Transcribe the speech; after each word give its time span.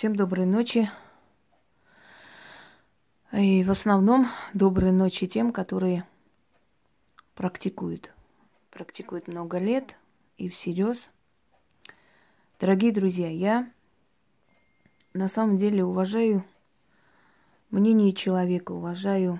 Всем 0.00 0.16
доброй 0.16 0.46
ночи. 0.46 0.90
И 3.32 3.62
в 3.62 3.70
основном 3.70 4.28
доброй 4.54 4.92
ночи 4.92 5.26
тем, 5.26 5.52
которые 5.52 6.06
практикуют. 7.34 8.10
Практикуют 8.70 9.28
много 9.28 9.58
лет 9.58 9.94
и 10.38 10.48
всерьез. 10.48 11.10
Дорогие 12.58 12.92
друзья, 12.92 13.28
я 13.28 13.70
на 15.12 15.28
самом 15.28 15.58
деле 15.58 15.84
уважаю 15.84 16.46
мнение 17.68 18.14
человека, 18.14 18.72
уважаю 18.72 19.38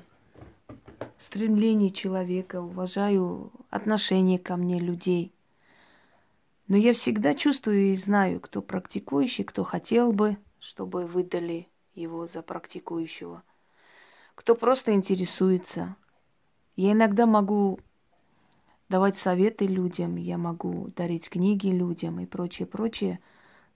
стремление 1.17 1.89
человека, 1.89 2.61
уважаю 2.61 3.51
отношение 3.71 4.39
ко 4.39 4.57
мне 4.57 4.79
людей– 4.79 5.33
но 6.71 6.77
я 6.77 6.95
всегда 6.95 7.35
чувствую 7.35 7.87
и 7.87 7.97
знаю, 7.97 8.39
кто 8.39 8.63
практикующий, 8.63 9.43
кто 9.43 9.65
хотел 9.65 10.13
бы, 10.13 10.37
чтобы 10.61 11.07
выдали 11.07 11.69
его 11.95 12.27
за 12.27 12.43
практикующего, 12.43 13.43
кто 14.35 14.55
просто 14.55 14.93
интересуется. 14.93 15.97
Я 16.77 16.93
иногда 16.93 17.27
могу 17.27 17.81
давать 18.89 19.17
советы 19.17 19.67
людям, 19.67 20.17
я 20.17 20.39
могу 20.39 20.89
дарить 20.97 21.29
книги 21.29 21.69
людям 21.69 22.21
и 22.21 22.27
прочее, 22.27 22.67
прочее, 22.67 23.21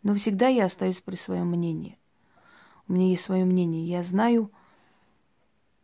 но 0.02 0.14
всегда 0.14 0.48
я 0.48 0.66
остаюсь 0.66 1.00
при 1.00 1.16
своем 1.16 1.48
мнении. 1.48 1.98
У 2.86 2.92
меня 2.92 3.08
есть 3.08 3.24
свое 3.24 3.44
мнение, 3.44 3.86
я 3.86 4.02
знаю, 4.02 4.50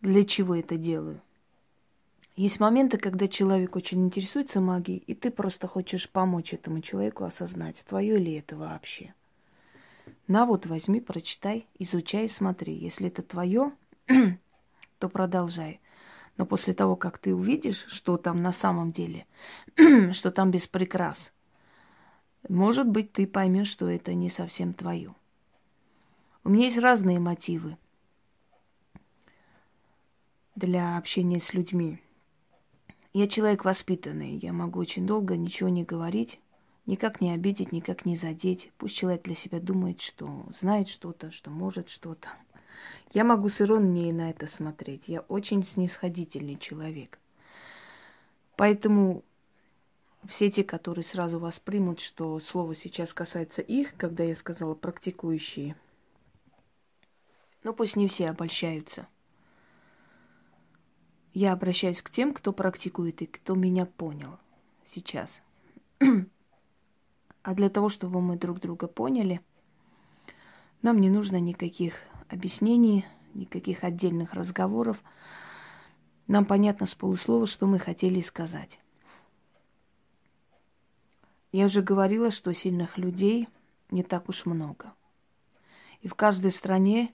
для 0.00 0.24
чего 0.24 0.54
это 0.54 0.76
делаю. 0.76 1.20
Есть 2.36 2.60
моменты, 2.60 2.96
когда 2.96 3.28
человек 3.28 3.76
очень 3.76 4.04
интересуется 4.06 4.60
магией, 4.60 5.02
и 5.06 5.14
ты 5.14 5.30
просто 5.30 5.66
хочешь 5.66 6.08
помочь 6.08 6.54
этому 6.54 6.80
человеку 6.80 7.24
осознать, 7.24 7.84
твое 7.86 8.18
ли 8.18 8.34
это 8.34 8.56
вообще. 8.56 9.14
На 10.26 10.46
вот, 10.46 10.66
возьми, 10.66 11.00
прочитай, 11.00 11.66
изучай, 11.78 12.28
смотри. 12.28 12.74
Если 12.74 13.08
это 13.08 13.22
твое, 13.22 13.72
то 14.98 15.08
продолжай. 15.08 15.80
Но 16.36 16.46
после 16.46 16.74
того, 16.74 16.96
как 16.96 17.18
ты 17.18 17.34
увидишь, 17.34 17.84
что 17.88 18.16
там 18.16 18.42
на 18.42 18.52
самом 18.52 18.92
деле, 18.92 19.26
что 20.12 20.30
там 20.30 20.50
без 20.50 20.66
прикрас, 20.66 21.32
может 22.48 22.88
быть, 22.88 23.12
ты 23.12 23.26
поймешь, 23.26 23.68
что 23.68 23.88
это 23.88 24.14
не 24.14 24.30
совсем 24.30 24.72
твое. 24.72 25.14
У 26.42 26.48
меня 26.48 26.64
есть 26.64 26.78
разные 26.78 27.18
мотивы 27.18 27.76
для 30.56 30.96
общения 30.96 31.40
с 31.40 31.52
людьми. 31.52 32.00
Я 33.12 33.26
человек 33.26 33.64
воспитанный, 33.64 34.36
я 34.36 34.52
могу 34.52 34.80
очень 34.80 35.06
долго 35.06 35.36
ничего 35.36 35.68
не 35.68 35.84
говорить, 35.84 36.39
никак 36.90 37.20
не 37.20 37.32
обидеть, 37.32 37.72
никак 37.72 38.04
не 38.04 38.16
задеть. 38.16 38.70
Пусть 38.76 38.96
человек 38.96 39.22
для 39.22 39.34
себя 39.34 39.60
думает, 39.60 40.00
что 40.00 40.46
знает 40.50 40.88
что-то, 40.88 41.30
что 41.30 41.50
может 41.50 41.88
что-то. 41.88 42.28
Я 43.12 43.24
могу 43.24 43.48
с 43.48 43.60
иронией 43.60 44.12
на 44.12 44.30
это 44.30 44.46
смотреть. 44.46 45.08
Я 45.08 45.20
очень 45.22 45.64
снисходительный 45.64 46.56
человек. 46.56 47.18
Поэтому 48.56 49.24
все 50.28 50.50
те, 50.50 50.64
которые 50.64 51.04
сразу 51.04 51.38
воспримут, 51.38 52.00
что 52.00 52.38
слово 52.40 52.74
сейчас 52.74 53.14
касается 53.14 53.62
их, 53.62 53.96
когда 53.96 54.24
я 54.24 54.34
сказала 54.34 54.74
практикующие, 54.74 55.76
ну 57.62 57.72
пусть 57.72 57.96
не 57.96 58.08
все 58.08 58.28
обольщаются– 58.28 59.08
я 61.32 61.52
обращаюсь 61.52 62.02
к 62.02 62.10
тем, 62.10 62.34
кто 62.34 62.52
практикует 62.52 63.22
и 63.22 63.26
кто 63.26 63.54
меня 63.54 63.86
понял 63.86 64.38
сейчас. 64.92 65.42
А 67.42 67.54
для 67.54 67.70
того, 67.70 67.88
чтобы 67.88 68.20
мы 68.20 68.36
друг 68.36 68.60
друга 68.60 68.86
поняли, 68.86 69.40
нам 70.82 71.00
не 71.00 71.08
нужно 71.08 71.40
никаких 71.40 71.94
объяснений, 72.28 73.06
никаких 73.34 73.84
отдельных 73.84 74.34
разговоров. 74.34 75.02
Нам 76.26 76.44
понятно 76.44 76.86
с 76.86 76.94
полуслова, 76.94 77.46
что 77.46 77.66
мы 77.66 77.78
хотели 77.78 78.20
сказать. 78.20 78.80
Я 81.52 81.66
уже 81.66 81.82
говорила, 81.82 82.30
что 82.30 82.52
сильных 82.52 82.98
людей 82.98 83.48
не 83.90 84.02
так 84.02 84.28
уж 84.28 84.46
много. 84.46 84.92
И 86.00 86.08
в 86.08 86.14
каждой 86.14 86.52
стране 86.52 87.12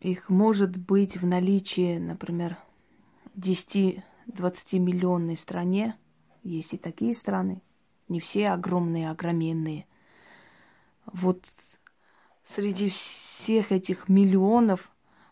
их 0.00 0.28
может 0.28 0.76
быть 0.76 1.16
в 1.16 1.26
наличии, 1.26 1.98
например, 1.98 2.56
10-20 3.36 4.02
миллионной 4.78 5.36
стране, 5.36 5.96
есть 6.42 6.72
и 6.72 6.78
такие 6.78 7.14
страны, 7.14 7.60
не 8.08 8.20
все 8.20 8.50
огромные, 8.50 9.10
огроменные. 9.10 9.86
Вот 11.06 11.44
среди 12.44 12.90
всех 12.90 13.72
этих 13.72 14.08
миллионов 14.08 14.90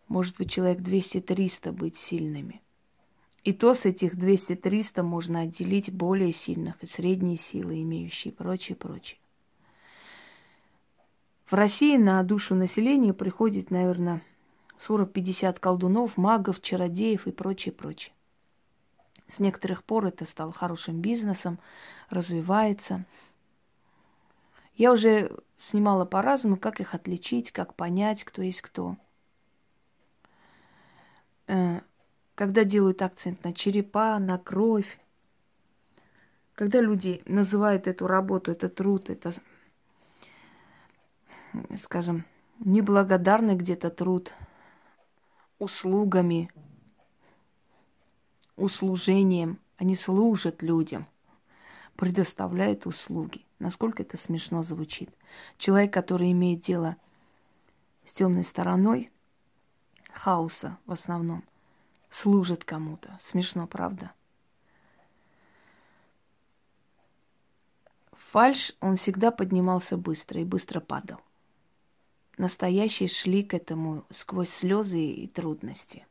может 0.08 0.36
быть 0.36 0.50
человек 0.50 0.80
200-300 0.80 1.72
быть 1.72 1.96
сильными. 1.96 2.62
И 3.44 3.52
то 3.52 3.74
с 3.74 3.84
этих 3.84 4.14
200-300 4.14 5.02
можно 5.02 5.42
отделить 5.42 5.92
более 5.92 6.32
сильных 6.32 6.82
и 6.82 6.86
средние 6.86 7.36
силы, 7.36 7.82
имеющие 7.82 8.32
прочее, 8.32 8.76
прочее. 8.76 9.20
В 11.46 11.52
России 11.52 11.96
на 11.96 12.20
душу 12.24 12.56
населения 12.56 13.14
приходит, 13.14 13.70
наверное, 13.70 14.20
40-50 14.78 15.60
колдунов, 15.60 16.16
магов, 16.16 16.60
чародеев 16.60 17.28
и 17.28 17.30
прочее, 17.30 17.72
прочее. 17.72 18.15
С 19.28 19.38
некоторых 19.40 19.84
пор 19.84 20.06
это 20.06 20.24
стало 20.24 20.52
хорошим 20.52 21.00
бизнесом, 21.00 21.58
развивается. 22.10 23.04
Я 24.74 24.92
уже 24.92 25.36
снимала 25.58 26.04
по-разному, 26.04 26.56
как 26.56 26.80
их 26.80 26.94
отличить, 26.94 27.50
как 27.50 27.74
понять, 27.74 28.24
кто 28.24 28.42
есть 28.42 28.62
кто. 28.62 28.96
Э, 31.48 31.80
когда 32.34 32.64
делают 32.64 33.02
акцент 33.02 33.42
на 33.42 33.52
черепа, 33.52 34.18
на 34.18 34.38
кровь, 34.38 34.98
когда 36.54 36.80
люди 36.80 37.22
называют 37.26 37.86
эту 37.86 38.06
работу, 38.06 38.52
это 38.52 38.68
труд, 38.68 39.10
это, 39.10 39.32
скажем, 41.82 42.24
неблагодарный 42.60 43.56
где-то 43.56 43.90
труд– 43.90 44.32
услугами, 45.58 46.50
услужением. 48.56 49.58
Они 49.76 49.94
служат 49.94 50.62
людям, 50.62 51.06
предоставляют 51.96 52.86
услуги. 52.86 53.44
Насколько 53.58 54.02
это 54.02 54.16
смешно 54.16 54.62
звучит. 54.62 55.10
Человек, 55.58 55.92
который 55.92 56.32
имеет 56.32 56.62
дело 56.62 56.96
с 58.04 58.12
темной 58.12 58.44
стороной 58.44 59.10
хаоса 60.12 60.78
в 60.86 60.92
основном, 60.92 61.44
служит 62.10 62.64
кому-то. 62.64 63.18
Смешно, 63.20 63.66
правда? 63.66 64.12
Фальш, 68.30 68.72
он 68.80 68.96
всегда 68.96 69.30
поднимался 69.30 69.96
быстро 69.96 70.40
и 70.40 70.44
быстро 70.44 70.80
падал 70.80 71.20
настоящие 72.38 73.08
шли 73.08 73.42
к 73.42 73.54
этому 73.54 74.04
сквозь 74.10 74.50
слезы 74.50 75.00
и 75.00 75.26
трудности. 75.26 76.06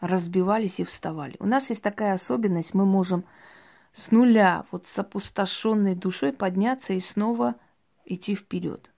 Разбивались 0.00 0.80
и 0.80 0.84
вставали. 0.84 1.36
У 1.38 1.46
нас 1.46 1.70
есть 1.70 1.82
такая 1.82 2.14
особенность, 2.14 2.74
мы 2.74 2.84
можем 2.84 3.24
с 3.92 4.10
нуля, 4.10 4.66
вот 4.70 4.86
с 4.86 4.98
опустошенной 4.98 5.94
душой 5.94 6.32
подняться 6.32 6.92
и 6.92 7.00
снова 7.00 7.54
идти 8.04 8.34
вперед. 8.34 8.90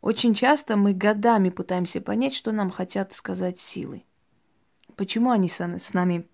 Очень 0.00 0.34
часто 0.34 0.76
мы 0.76 0.92
годами 0.92 1.50
пытаемся 1.50 2.00
понять, 2.00 2.34
что 2.34 2.52
нам 2.52 2.70
хотят 2.70 3.12
сказать 3.12 3.58
силы. 3.58 4.04
Почему 4.94 5.30
они 5.30 5.48
с 5.48 5.92
нами 5.92 6.28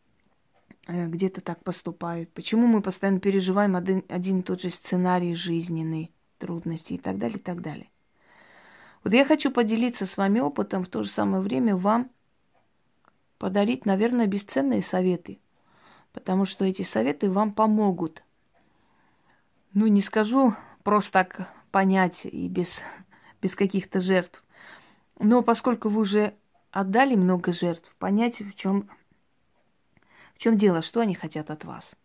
э, 0.86 1.06
где-то 1.06 1.40
так 1.40 1.64
поступают? 1.64 2.30
Почему 2.32 2.66
мы 2.66 2.82
постоянно 2.82 3.18
переживаем 3.18 3.74
один, 3.76 4.04
один 4.08 4.40
и 4.40 4.42
тот 4.42 4.60
же 4.60 4.68
сценарий 4.68 5.34
жизненный? 5.34 6.12
трудностей 6.42 6.96
и 6.96 6.98
так 6.98 7.18
далее, 7.18 7.38
и 7.38 7.40
так 7.40 7.62
далее. 7.62 7.88
Вот 9.04 9.12
я 9.12 9.24
хочу 9.24 9.50
поделиться 9.50 10.06
с 10.06 10.16
вами 10.16 10.40
опытом, 10.40 10.84
в 10.84 10.88
то 10.88 11.02
же 11.02 11.08
самое 11.08 11.42
время 11.42 11.76
вам 11.76 12.10
подарить, 13.42 13.86
наверное, 13.86 14.28
бесценные 14.28 14.82
советы, 14.82 15.40
потому 16.12 16.44
что 16.44 16.64
эти 16.64 16.82
советы 16.82 17.28
вам 17.28 17.52
помогут. 17.52 18.22
Ну, 19.74 19.88
не 19.88 20.00
скажу 20.00 20.54
просто 20.84 21.10
так 21.10 21.52
понять 21.72 22.24
и 22.24 22.46
без, 22.46 22.80
без 23.42 23.56
каких-то 23.56 23.98
жертв. 23.98 24.44
Но 25.18 25.42
поскольку 25.42 25.88
вы 25.88 26.02
уже 26.02 26.34
отдали 26.70 27.16
много 27.16 27.52
жертв, 27.52 27.92
понять, 27.96 28.38
в 28.38 28.54
чем, 28.54 28.88
в 30.36 30.38
чем 30.38 30.56
дело, 30.56 30.80
что 30.80 31.00
они 31.00 31.16
хотят 31.16 31.50
от 31.50 31.64
вас. 31.64 31.96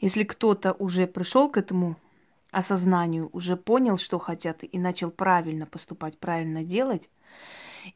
Если 0.00 0.24
кто-то 0.24 0.74
уже 0.74 1.06
пришел 1.06 1.50
к 1.50 1.56
этому 1.56 1.96
осознанию, 2.50 3.30
уже 3.32 3.56
понял, 3.56 3.96
что 3.96 4.18
хотят, 4.18 4.58
и 4.70 4.78
начал 4.78 5.10
правильно 5.10 5.64
поступать, 5.64 6.18
правильно 6.18 6.62
делать, 6.62 7.08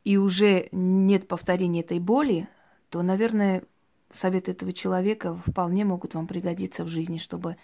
и 0.05 0.17
уже 0.17 0.69
нет 0.73 1.29
повторения 1.29 1.81
этой 1.81 1.99
боли, 1.99 2.49
то, 2.91 3.03
наверное, 3.03 3.65
советы 4.13 4.53
этого 4.53 4.73
человека 4.73 5.41
вполне 5.47 5.85
могут 5.85 6.15
вам 6.15 6.27
пригодиться 6.27 6.85
в 6.85 6.89
жизни, 6.89 7.19
чтобы 7.19 7.57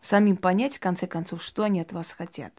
самим 0.00 0.36
понять, 0.36 0.76
в 0.76 0.80
конце 0.80 1.06
концов, 1.06 1.42
что 1.42 1.64
они 1.64 1.80
от 1.80 1.92
вас 1.92 2.12
хотят. 2.12 2.52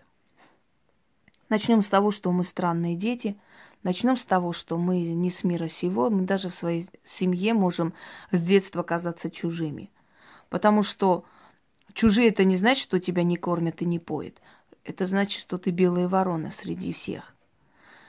Начнем 1.49 1.81
с 1.81 1.87
того, 1.87 2.11
что 2.11 2.31
мы 2.31 2.43
странные 2.43 2.95
дети. 2.95 3.37
Начнем 3.83 4.17
с 4.17 4.25
того, 4.25 4.51
что 4.51 4.77
мы 4.77 5.01
не 5.01 5.29
с 5.29 5.43
мира 5.43 5.67
сего. 5.67 6.09
Мы 6.09 6.23
даже 6.23 6.49
в 6.49 6.55
своей 6.55 6.89
семье 7.05 7.53
можем 7.53 7.93
с 8.31 8.45
детства 8.45 8.83
казаться 8.83 9.31
чужими. 9.31 9.89
Потому 10.49 10.83
что 10.83 11.23
чужие 11.93 12.29
это 12.29 12.43
не 12.43 12.57
значит, 12.57 12.83
что 12.83 12.99
тебя 12.99 13.23
не 13.23 13.37
кормят 13.37 13.81
и 13.81 13.85
не 13.85 13.99
поят. 13.99 14.41
Это 14.83 15.05
значит, 15.05 15.39
что 15.39 15.57
ты 15.57 15.71
белая 15.71 16.07
ворона 16.07 16.51
среди 16.51 16.91
всех. 16.91 17.33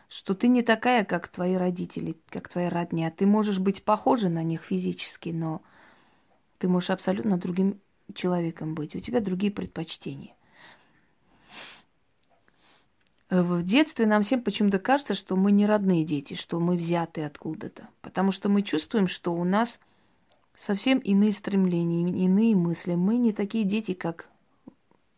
Что 0.09 0.35
ты 0.35 0.49
не 0.49 0.63
такая, 0.63 1.05
как 1.05 1.29
твои 1.29 1.55
родители, 1.55 2.17
как 2.31 2.49
твоя 2.49 2.71
родня. 2.71 3.11
Ты 3.11 3.27
можешь 3.27 3.59
быть 3.59 3.83
похожа 3.83 4.29
на 4.29 4.43
них 4.43 4.63
физически, 4.63 5.29
но 5.29 5.61
ты 6.59 6.69
можешь 6.69 6.91
абсолютно 6.91 7.37
другим 7.37 7.79
человеком 8.15 8.75
быть. 8.75 8.97
У 8.97 9.01
тебя 9.01 9.21
другие 9.21 9.53
предпочтения. 9.53 10.35
В 13.29 13.63
детстве 13.63 14.07
нам 14.07 14.23
всем 14.23 14.43
почему-то 14.43 14.79
кажется, 14.79 15.15
что 15.15 15.37
мы 15.37 15.53
не 15.53 15.67
родные 15.67 16.05
дети, 16.05 16.33
что 16.33 16.59
мы 16.59 16.77
взяты 16.77 17.23
откуда-то. 17.23 17.89
Потому 18.01 18.33
что 18.33 18.49
мы 18.49 18.63
чувствуем, 18.63 19.07
что 19.07 19.35
у 19.35 19.45
нас 19.45 19.79
совсем 20.55 20.99
иные 20.99 21.33
стремления, 21.33 22.09
иные 22.25 22.57
мысли. 22.57 22.95
Мы 22.95 23.19
не 23.19 23.35
такие 23.35 23.65
дети, 23.65 23.93
как 23.93 24.31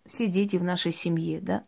все 0.06 0.26
дети 0.26 0.56
в 0.56 0.64
нашей 0.64 0.92
семье, 0.92 1.40
да? 1.40 1.64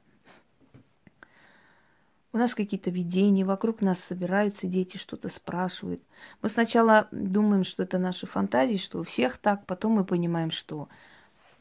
У 2.35 2.39
нас 2.39 2.55
какие-то 2.55 2.91
видения, 2.91 3.45
вокруг 3.45 3.83
нас 3.83 4.01
собираются 4.01 4.67
дети, 4.67 4.97
что-то 4.97 5.29
спрашивают. 5.29 6.03
Мы 6.41 6.49
сначала 6.49 7.09
думаем, 7.13 7.63
что 7.63 7.83
это 7.83 7.99
наши 7.99 8.27
фантазии, 8.27 8.77
что 8.77 9.01
у 9.01 9.03
всех 9.03 9.37
так, 9.37 9.67
потом 9.67 9.93
мы 9.93 10.05
понимаем, 10.05 10.51
что 10.51 10.89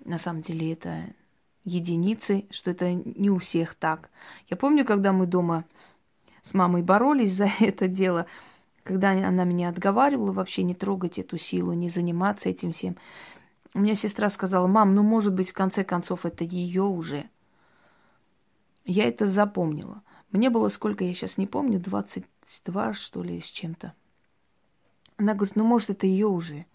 на 0.06 0.18
самом 0.18 0.41
деле 0.41 0.71
это 0.71 1.13
единицы, 1.65 2.45
что 2.51 2.71
это 2.71 2.94
не 2.94 3.29
у 3.29 3.38
всех 3.39 3.75
так. 3.75 4.09
Я 4.50 4.56
помню, 4.56 4.85
когда 4.85 5.12
мы 5.12 5.25
дома 5.25 5.65
с 6.50 6.53
мамой 6.53 6.83
боролись 6.83 7.33
за 7.35 7.50
это 7.59 7.89
дело, 7.89 8.25
когда 8.83 9.12
она 9.12 9.44
меня 9.44 9.69
отговаривала 9.69 10.31
вообще 10.31 10.63
не 10.63 10.73
трогать 10.73 11.19
эту 11.19 11.38
силу, 11.38 11.73
не 11.73 11.89
заниматься 11.89 12.47
этим 12.47 12.71
всем. 12.71 12.95
У 13.73 13.79
меня 13.79 13.95
сестра 13.95 14.29
сказала, 14.29 14.68
мам, 14.68 14.95
ну, 14.95 15.03
может 15.03 15.33
быть, 15.33 15.50
в 15.50 15.53
конце 15.53 15.83
концов, 15.83 16.25
это 16.25 16.44
ее 16.44 16.83
уже. 16.83 17.29
Я 18.85 19.07
это 19.07 19.27
запомнила. 19.27 20.01
Мне 20.31 20.50
было 20.50 20.69
сколько, 20.69 21.04
я 21.04 21.13
сейчас 21.13 21.38
не 21.38 21.48
помню, 21.48 21.80
22, 21.80 22.94
что 22.94 23.24
ли, 23.24 23.39
с 23.39 23.45
чем-то. 23.45 23.94
Она 25.18 25.33
говорит, 25.33 25.56
ну, 25.56 25.63
может, 25.63 25.89
это 25.89 26.07
ее 26.07 26.28
уже. 26.28 26.66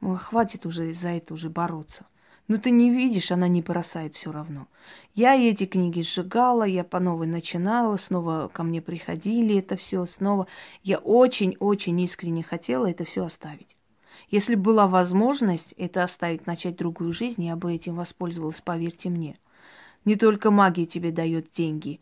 Хватит 0.00 0.66
уже 0.66 0.92
за 0.92 1.08
это 1.08 1.34
уже 1.34 1.48
бороться. 1.48 2.06
Ну 2.48 2.58
ты 2.58 2.70
не 2.70 2.90
видишь, 2.90 3.32
она 3.32 3.48
не 3.48 3.60
бросает 3.60 4.14
все 4.14 4.30
равно. 4.30 4.68
Я 5.14 5.34
эти 5.34 5.66
книги 5.66 6.02
сжигала, 6.02 6.62
я 6.62 6.84
по 6.84 7.00
новой 7.00 7.26
начинала, 7.26 7.96
снова 7.96 8.48
ко 8.52 8.62
мне 8.62 8.80
приходили 8.80 9.58
это 9.58 9.76
все, 9.76 10.06
снова. 10.06 10.46
Я 10.84 10.98
очень-очень 10.98 11.98
искренне 12.00 12.44
хотела 12.44 12.88
это 12.88 13.04
все 13.04 13.24
оставить. 13.24 13.76
Если 14.30 14.54
была 14.54 14.86
возможность 14.86 15.72
это 15.76 16.04
оставить, 16.04 16.46
начать 16.46 16.76
другую 16.76 17.12
жизнь, 17.12 17.42
я 17.44 17.56
бы 17.56 17.74
этим 17.74 17.96
воспользовалась, 17.96 18.60
поверьте 18.60 19.08
мне. 19.08 19.38
Не 20.04 20.14
только 20.14 20.52
магия 20.52 20.86
тебе 20.86 21.10
дает 21.10 21.50
деньги 21.50 22.00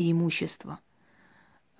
и 0.00 0.12
имущество. 0.12 0.78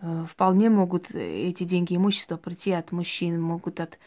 Э, 0.02 0.26
вполне 0.28 0.68
могут 0.68 1.10
эти 1.14 1.64
деньги 1.64 1.96
имущество 1.96 2.36
прийти 2.36 2.70
от 2.72 2.92
мужчин, 2.92 3.40
могут 3.40 3.80
от 3.80 3.98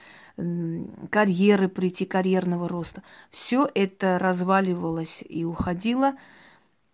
карьеры 1.11 1.67
прийти, 1.67 2.05
карьерного 2.05 2.67
роста. 2.67 3.03
Все 3.31 3.69
это 3.73 4.17
разваливалось 4.19 5.23
и 5.27 5.45
уходило, 5.45 6.13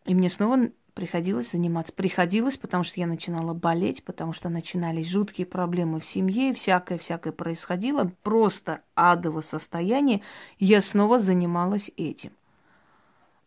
и 0.06 0.13
мне 0.13 0.30
снова 0.30 0.69
приходилось 0.94 1.51
заниматься. 1.51 1.94
Приходилось, 1.94 2.57
потому 2.57 2.83
что 2.83 3.00
я 3.00 3.07
начинала 3.07 3.54
болеть, 3.54 4.04
потому 4.04 4.33
что 4.33 4.50
начинались 4.50 5.10
жуткие 5.10 5.45
проблемы 5.48 6.00
в 6.00 6.06
семье, 6.06 6.54
всякое-всякое 6.54 7.31
происходило, 7.31 8.12
просто 8.24 8.81
адово 8.95 9.42
состояние. 9.42 10.21
Я 10.57 10.81
снова 10.81 11.19
занималась 11.19 11.92
этим. 11.95 12.31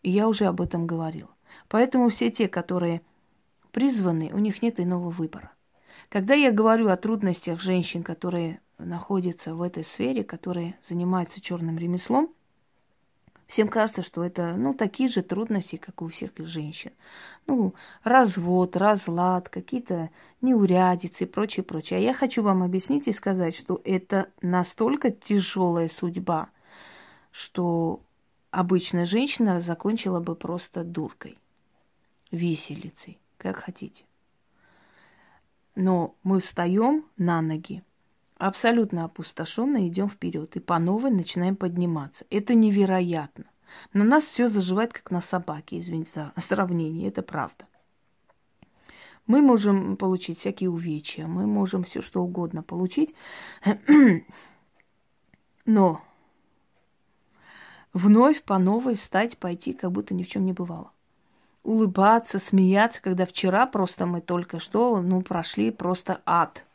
И 0.02 0.10
я 0.10 0.28
уже 0.28 0.46
об 0.46 0.60
этом 0.60 0.86
говорила. 0.86 1.30
Поэтому 1.68 2.08
все 2.08 2.30
те, 2.30 2.48
которые 2.48 3.02
призваны, 3.72 4.30
у 4.32 4.38
них 4.38 4.62
нет 4.62 4.78
иного 4.78 5.10
выбора. 5.10 5.50
Когда 6.08 6.34
я 6.34 6.52
говорю 6.52 6.88
о 6.88 6.96
трудностях 6.96 7.60
женщин, 7.60 8.02
которые 8.02 8.60
находятся 8.78 9.54
в 9.54 9.62
этой 9.62 9.84
сфере, 9.84 10.24
которые 10.24 10.76
занимаются 10.80 11.40
черным 11.40 11.78
ремеслом, 11.78 12.30
всем 13.46 13.68
кажется, 13.68 14.02
что 14.02 14.24
это, 14.24 14.54
ну, 14.56 14.74
такие 14.74 15.08
же 15.08 15.22
трудности, 15.22 15.76
как 15.76 16.02
у 16.02 16.08
всех 16.08 16.30
женщин. 16.38 16.92
Ну, 17.46 17.74
развод, 18.02 18.76
разлад, 18.76 19.48
какие-то 19.48 20.10
неурядицы 20.40 21.24
и 21.24 21.26
прочее, 21.26 21.64
прочее. 21.64 21.98
А 21.98 22.02
я 22.02 22.14
хочу 22.14 22.42
вам 22.42 22.62
объяснить 22.62 23.08
и 23.08 23.12
сказать, 23.12 23.54
что 23.54 23.80
это 23.84 24.28
настолько 24.40 25.10
тяжелая 25.10 25.88
судьба, 25.88 26.48
что 27.30 28.00
обычная 28.50 29.04
женщина 29.04 29.60
закончила 29.60 30.20
бы 30.20 30.34
просто 30.34 30.84
дуркой, 30.84 31.38
виселицей, 32.30 33.18
как 33.42 33.56
хотите. 33.56 34.04
Но 35.74 36.14
мы 36.22 36.40
встаем 36.40 37.06
на 37.16 37.42
ноги, 37.42 37.82
абсолютно 38.36 39.04
опустошенно 39.04 39.88
идем 39.88 40.08
вперед 40.08 40.56
и 40.56 40.60
по 40.60 40.78
новой 40.78 41.10
начинаем 41.10 41.56
подниматься. 41.56 42.24
Это 42.30 42.54
невероятно. 42.54 43.44
На 43.92 44.04
нас 44.04 44.24
все 44.24 44.48
заживает, 44.48 44.92
как 44.92 45.10
на 45.10 45.20
собаке, 45.20 45.78
извините 45.78 46.10
за 46.12 46.32
сравнение, 46.40 47.08
это 47.08 47.22
правда. 47.22 47.66
Мы 49.26 49.40
можем 49.40 49.96
получить 49.96 50.40
всякие 50.40 50.68
увечья, 50.68 51.26
мы 51.26 51.46
можем 51.46 51.84
все 51.84 52.02
что 52.02 52.22
угодно 52.22 52.62
получить, 52.62 53.14
но 55.64 56.02
вновь 57.92 58.42
по 58.42 58.58
новой 58.58 58.94
встать, 58.94 59.38
пойти, 59.38 59.72
как 59.72 59.90
будто 59.90 60.12
ни 60.12 60.22
в 60.22 60.28
чем 60.28 60.44
не 60.44 60.52
бывало. 60.52 60.91
Улыбаться, 61.62 62.38
смеяться, 62.38 63.00
когда 63.00 63.24
вчера 63.24 63.66
просто 63.66 64.06
мы 64.06 64.20
только 64.20 64.58
что, 64.58 65.00
ну, 65.00 65.22
прошли 65.22 65.70
просто 65.70 66.20
ад– 66.26 66.64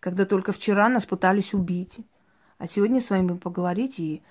когда 0.00 0.24
только 0.24 0.52
вчера 0.52 0.88
нас 0.88 1.06
пытались 1.06 1.54
убить. 1.54 2.00
А 2.58 2.66
сегодня 2.66 3.00
с 3.00 3.10
вами 3.10 3.36
поговорить 3.36 3.98
и 4.00 4.22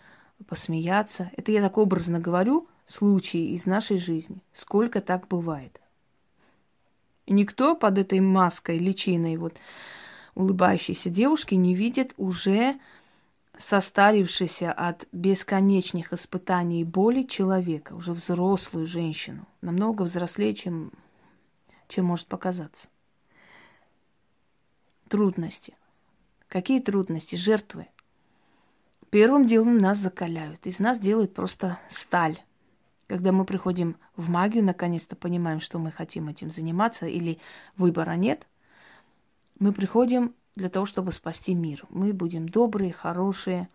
посмеяться. 0.48 1.32
Это 1.38 1.52
я 1.52 1.62
так 1.62 1.78
образно 1.78 2.20
говорю, 2.20 2.68
случаи 2.88 3.54
из 3.54 3.66
нашей 3.66 3.98
жизни. 3.98 4.42
Сколько 4.54 5.00
так 5.00 5.28
бывает. 5.28 5.80
И 7.28 7.34
никто 7.34 7.76
под 7.76 8.00
этой 8.00 8.20
маской, 8.20 8.80
личиной 8.80 9.38
вот 9.38 9.56
улыбающейся 10.34 11.10
девушки 11.10 11.54
не 11.54 11.76
видит 11.76 12.14
уже 12.18 12.80
состарившейся 13.60 14.72
от 14.72 15.08
бесконечных 15.12 16.14
испытаний 16.14 16.82
и 16.82 16.86
боли 16.86 17.24
человека, 17.24 17.94
уже 17.94 18.14
взрослую 18.14 18.88
женщину, 18.88 19.46
намного 19.62 20.04
взрослее, 20.04 20.56
чем, 20.56 20.92
чем 21.88 22.06
может 22.06 22.28
показаться 22.28 22.88
трудности. 25.10 25.76
Какие 26.48 26.80
трудности? 26.80 27.36
Жертвы. 27.36 27.88
Первым 29.10 29.46
делом 29.46 29.78
нас 29.78 29.98
закаляют. 29.98 30.66
Из 30.66 30.80
нас 30.80 31.00
делают 31.00 31.34
просто 31.34 31.80
сталь. 31.90 32.40
Когда 33.08 33.32
мы 33.32 33.44
приходим 33.44 33.98
в 34.16 34.30
магию, 34.30 34.64
наконец-то 34.64 35.16
понимаем, 35.16 35.60
что 35.60 35.80
мы 35.80 35.92
хотим 35.92 36.30
этим 36.30 36.52
заниматься, 36.52 37.08
или 37.08 37.40
выбора 37.76 38.12
нет, 38.12 38.48
мы 39.58 39.74
приходим 39.74 40.36
для 40.56 40.70
того, 40.70 40.86
чтобы 40.86 41.12
спасти 41.12 41.54
мир. 41.54 41.84
Мы 41.90 42.14
будем 42.14 42.50
добрые, 42.50 42.92
хорошие, 42.92 43.70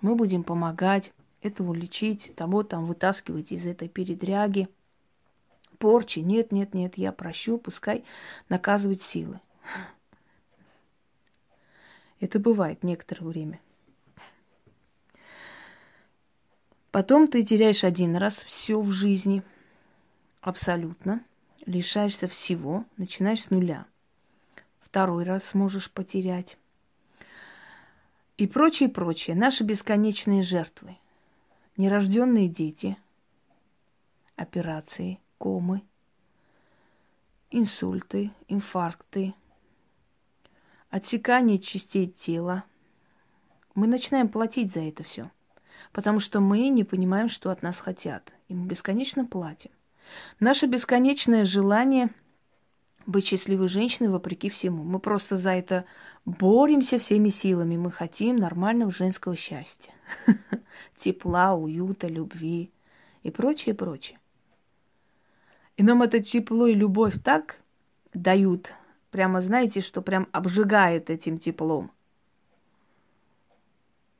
мы 0.00 0.14
будем 0.14 0.42
помогать 0.44 1.12
этого 1.42 1.72
лечить, 1.72 2.34
того 2.34 2.62
там 2.62 2.86
вытаскивать 2.86 3.52
из 3.52 3.66
этой 3.66 3.88
передряги, 3.88 4.68
порчи. 5.78 6.20
Нет, 6.20 6.52
нет, 6.52 6.74
нет, 6.74 6.98
я 6.98 7.12
прощу, 7.12 7.58
пускай 7.58 8.04
наказывают 8.48 9.02
силы. 9.02 9.40
Это 12.20 12.38
бывает 12.38 12.82
некоторое 12.82 13.26
время. 13.26 13.60
Потом 16.90 17.28
ты 17.28 17.42
теряешь 17.42 17.84
один 17.84 18.16
раз 18.16 18.38
все 18.38 18.80
в 18.80 18.90
жизни, 18.90 19.42
абсолютно, 20.40 21.22
лишаешься 21.66 22.26
всего, 22.26 22.84
начинаешь 22.96 23.44
с 23.44 23.50
нуля. 23.50 23.86
Второй 24.90 25.24
раз 25.24 25.44
сможешь 25.44 25.90
потерять. 25.90 26.56
И 28.36 28.46
прочее, 28.46 28.88
прочее. 28.88 29.36
Наши 29.36 29.64
бесконечные 29.64 30.42
жертвы. 30.42 30.96
Нерожденные 31.76 32.48
дети, 32.48 32.96
операции, 34.36 35.20
комы, 35.38 35.82
инсульты, 37.50 38.32
инфаркты– 38.48 39.34
отсекание 40.90 41.58
частей 41.58 42.06
тела. 42.06 42.64
Мы 43.74 43.86
начинаем 43.86 44.28
платить 44.28 44.72
за 44.72 44.80
это 44.80 45.04
все, 45.04 45.30
потому 45.92 46.20
что 46.20 46.40
мы 46.40 46.68
не 46.68 46.84
понимаем, 46.84 47.28
что 47.28 47.50
от 47.50 47.62
нас 47.62 47.78
хотят, 47.80 48.32
и 48.48 48.54
мы 48.54 48.66
бесконечно 48.66 49.24
платим. 49.24 49.70
Наше 50.40 50.66
бесконечное 50.66 51.44
желание 51.44 52.10
быть 53.08 53.26
счастливой 53.26 53.68
женщиной 53.68 54.10
вопреки 54.10 54.50
всему. 54.50 54.84
Мы 54.84 55.00
просто 55.00 55.38
за 55.38 55.52
это 55.52 55.86
боремся 56.26 56.98
всеми 56.98 57.30
силами. 57.30 57.76
Мы 57.76 57.90
хотим 57.90 58.36
нормального 58.36 58.92
женского 58.92 59.34
счастья. 59.34 59.92
Тепла, 60.98 61.54
уюта, 61.54 62.06
любви 62.06 62.70
и 63.22 63.30
прочее, 63.30 63.74
прочее. 63.74 64.18
И 65.78 65.82
нам 65.82 66.02
это 66.02 66.22
тепло 66.22 66.66
и 66.66 66.74
любовь 66.74 67.14
так 67.24 67.60
дают, 68.12 68.72
прямо 69.10 69.40
знаете, 69.40 69.80
что 69.80 70.02
прям 70.02 70.28
обжигает 70.32 71.08
этим 71.08 71.38
теплом. 71.38 71.90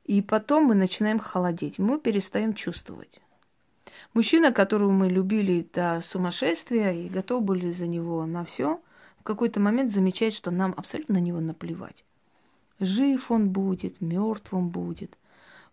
И 0.05 0.23
потом 0.23 0.63
мы 0.63 0.73
начинаем 0.73 1.19
холодеть, 1.19 1.77
мы 1.77 1.99
перестаем 1.99 2.55
чувствовать. 2.55 3.21
Мужчина, 4.13 4.51
которого 4.51 4.91
мы 4.91 5.09
любили 5.09 5.67
до 5.73 6.01
сумасшествия 6.03 6.91
и 6.91 7.09
готовы 7.09 7.41
были 7.41 7.71
за 7.71 7.87
него 7.87 8.25
на 8.25 8.45
все, 8.45 8.79
в 9.19 9.23
какой-то 9.23 9.59
момент 9.59 9.91
замечает, 9.91 10.33
что 10.33 10.51
нам 10.51 10.73
абсолютно 10.75 11.15
на 11.15 11.19
него 11.19 11.39
наплевать. 11.39 12.03
Жив 12.79 13.31
он 13.31 13.49
будет, 13.49 13.99
мертв 14.01 14.53
он 14.53 14.69
будет. 14.69 15.17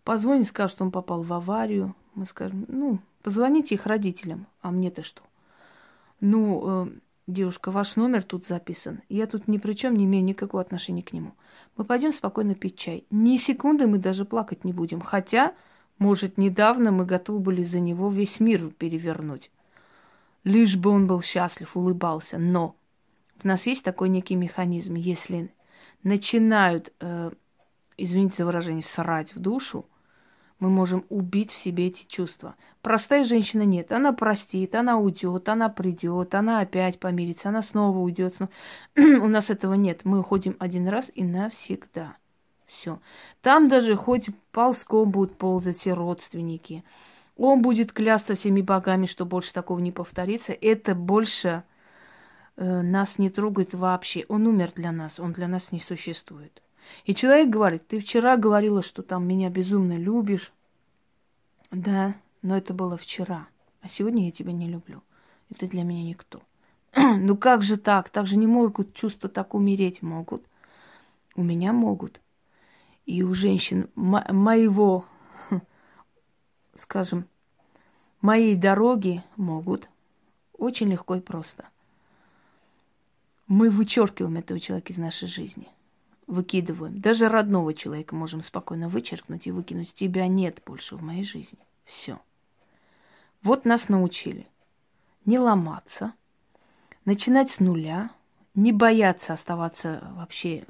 Позвонит, 0.03 0.47
скажет, 0.47 0.75
что 0.75 0.85
он 0.85 0.91
попал 0.91 1.23
в 1.23 1.33
аварию. 1.33 1.95
Мы 2.15 2.25
скажем, 2.25 2.65
ну, 2.67 2.99
позвоните 3.23 3.75
их 3.75 3.85
родителям, 3.85 4.47
а 4.61 4.71
мне-то 4.71 5.03
что? 5.03 5.21
Ну, 6.19 6.85
э, 6.87 6.89
девушка, 7.27 7.71
ваш 7.71 7.95
номер 7.95 8.23
тут 8.23 8.45
записан. 8.45 9.01
Я 9.09 9.27
тут 9.27 9.47
ни 9.47 9.57
при 9.57 9.73
чем 9.73 9.95
не 9.95 10.05
имею 10.05 10.23
никакого 10.23 10.61
отношения 10.61 11.03
к 11.03 11.13
нему. 11.13 11.33
Мы 11.77 11.85
пойдем 11.85 12.11
спокойно 12.11 12.55
пить 12.55 12.77
чай. 12.77 13.05
Ни 13.11 13.37
секунды 13.37 13.85
мы 13.85 13.99
даже 13.99 14.25
плакать 14.25 14.63
не 14.63 14.73
будем. 14.73 15.01
Хотя 15.01 15.53
может, 15.99 16.37
недавно 16.37 16.91
мы 16.91 17.05
готовы 17.05 17.39
были 17.39 17.63
за 17.63 17.79
него 17.79 18.09
весь 18.09 18.39
мир 18.39 18.69
перевернуть. 18.69 19.51
Лишь 20.43 20.75
бы 20.75 20.91
он 20.91 21.07
был 21.07 21.21
счастлив, 21.21 21.75
улыбался. 21.75 22.37
Но 22.37 22.75
в 23.37 23.45
нас 23.45 23.67
есть 23.67 23.83
такой 23.83 24.09
некий 24.09 24.35
механизм. 24.35 24.95
Если 24.95 25.51
начинают, 26.03 26.93
э, 26.99 27.31
извините 27.97 28.37
за 28.37 28.45
выражение, 28.45 28.83
срать 28.83 29.35
в 29.35 29.39
душу, 29.39 29.85
мы 30.59 30.69
можем 30.69 31.05
убить 31.09 31.51
в 31.51 31.57
себе 31.57 31.87
эти 31.87 32.05
чувства. 32.07 32.55
Простая 32.81 33.23
женщина 33.23 33.63
нет. 33.63 33.91
Она 33.91 34.11
простит, 34.11 34.73
она 34.73 34.97
уйдет, 34.97 35.49
она 35.49 35.69
придет, 35.69 36.33
она 36.33 36.61
опять 36.61 36.99
помирится, 36.99 37.49
она 37.49 37.61
снова 37.61 37.97
уйдет. 37.99 38.35
У 38.95 39.27
нас 39.27 39.49
этого 39.49 39.73
нет. 39.75 40.01
Мы 40.03 40.19
уходим 40.19 40.55
один 40.59 40.87
раз 40.87 41.11
и 41.13 41.23
навсегда. 41.23 42.17
Все. 42.67 42.99
Там 43.41 43.69
даже 43.69 43.95
хоть 43.95 44.29
ползком 44.51 45.09
будут 45.09 45.37
ползать 45.37 45.77
все 45.77 45.93
родственники. 45.93 46.83
Он 47.37 47.61
будет 47.61 47.93
клясться 47.93 48.35
всеми 48.35 48.61
богами, 48.61 49.05
что 49.05 49.25
больше 49.25 49.53
такого 49.53 49.79
не 49.79 49.91
повторится. 49.91 50.53
Это 50.53 50.93
больше 50.93 51.63
э, 52.57 52.81
нас 52.81 53.17
не 53.17 53.29
трогает 53.29 53.73
вообще. 53.73 54.25
Он 54.27 54.47
умер 54.47 54.73
для 54.75 54.91
нас, 54.91 55.19
он 55.19 55.33
для 55.33 55.47
нас 55.47 55.71
не 55.71 55.79
существует. 55.79 56.61
И 57.05 57.15
человек 57.15 57.49
говорит, 57.49 57.87
ты 57.87 57.99
вчера 57.99 58.37
говорила, 58.37 58.81
что 58.81 59.01
там 59.01 59.25
меня 59.25 59.49
безумно 59.49 59.97
любишь. 59.97 60.51
Да, 61.71 62.15
но 62.41 62.57
это 62.57 62.73
было 62.73 62.97
вчера. 62.97 63.47
А 63.81 63.87
сегодня 63.87 64.25
я 64.25 64.31
тебя 64.31 64.51
не 64.51 64.67
люблю. 64.67 65.03
Это 65.49 65.67
для 65.67 65.83
меня 65.83 66.03
никто. 66.03 66.41
ну 66.95 67.37
как 67.37 67.61
же 67.61 67.77
так? 67.77 68.09
Так 68.09 68.27
же 68.27 68.35
не 68.35 68.47
могут 68.47 68.93
чувства 68.93 69.29
так 69.29 69.53
умереть 69.53 70.01
могут. 70.01 70.43
У 71.35 71.43
меня 71.43 71.71
могут 71.71 72.19
и 73.07 73.23
у 73.23 73.33
женщин 73.33 73.89
мо- 73.95 74.27
моего, 74.31 75.05
скажем, 76.75 77.25
моей 78.21 78.55
дороги 78.55 79.23
могут 79.37 79.89
очень 80.53 80.91
легко 80.91 81.15
и 81.15 81.21
просто. 81.21 81.69
Мы 83.47 83.69
вычеркиваем 83.69 84.35
этого 84.35 84.59
человека 84.59 84.91
из 84.91 84.97
нашей 84.97 85.29
жизни. 85.29 85.69
Выкидываем. 86.27 86.99
Даже 86.99 87.29
родного 87.29 87.73
человека 87.73 88.13
можем 88.13 88.41
спокойно 88.41 88.89
вычеркнуть 88.89 89.47
и 89.47 89.51
выкинуть. 89.51 89.93
Тебя 89.93 90.27
нет 90.27 90.61
больше 90.65 90.97
в 90.97 91.01
моей 91.01 91.23
жизни. 91.23 91.59
Все. 91.85 92.19
Вот 93.41 93.63
нас 93.63 93.87
научили. 93.87 94.47
Не 95.23 95.39
ломаться, 95.39 96.13
начинать 97.05 97.49
с 97.51 97.61
нуля, 97.61 98.11
не 98.53 98.73
бояться 98.73 99.31
оставаться 99.31 100.11
вообще 100.15 100.65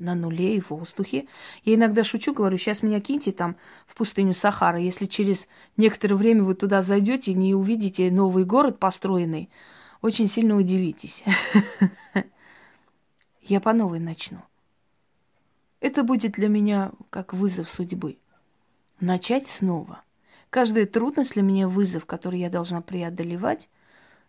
на 0.00 0.14
нуле 0.14 0.56
и 0.56 0.60
в 0.60 0.70
воздухе. 0.70 1.26
Я 1.64 1.74
иногда 1.74 2.02
шучу, 2.02 2.32
говорю, 2.32 2.58
сейчас 2.58 2.82
меня 2.82 3.00
киньте 3.00 3.32
там 3.32 3.56
в 3.86 3.94
пустыню 3.94 4.34
Сахара. 4.34 4.80
Если 4.80 5.06
через 5.06 5.46
некоторое 5.76 6.16
время 6.16 6.42
вы 6.42 6.54
туда 6.54 6.82
зайдете 6.82 7.32
и 7.32 7.34
не 7.34 7.54
увидите 7.54 8.10
новый 8.10 8.44
город 8.44 8.78
построенный, 8.78 9.50
очень 10.02 10.28
сильно 10.28 10.56
удивитесь. 10.56 11.22
Я 13.42 13.60
по 13.60 13.72
новой 13.72 14.00
начну. 14.00 14.38
Это 15.80 16.02
будет 16.02 16.32
для 16.32 16.48
меня 16.48 16.92
как 17.10 17.32
вызов 17.32 17.70
судьбы. 17.70 18.18
Начать 19.00 19.48
снова. 19.48 20.02
Каждая 20.50 20.86
трудность 20.86 21.34
для 21.34 21.42
меня 21.42 21.68
вызов, 21.68 22.06
который 22.06 22.40
я 22.40 22.50
должна 22.50 22.80
преодолевать, 22.82 23.68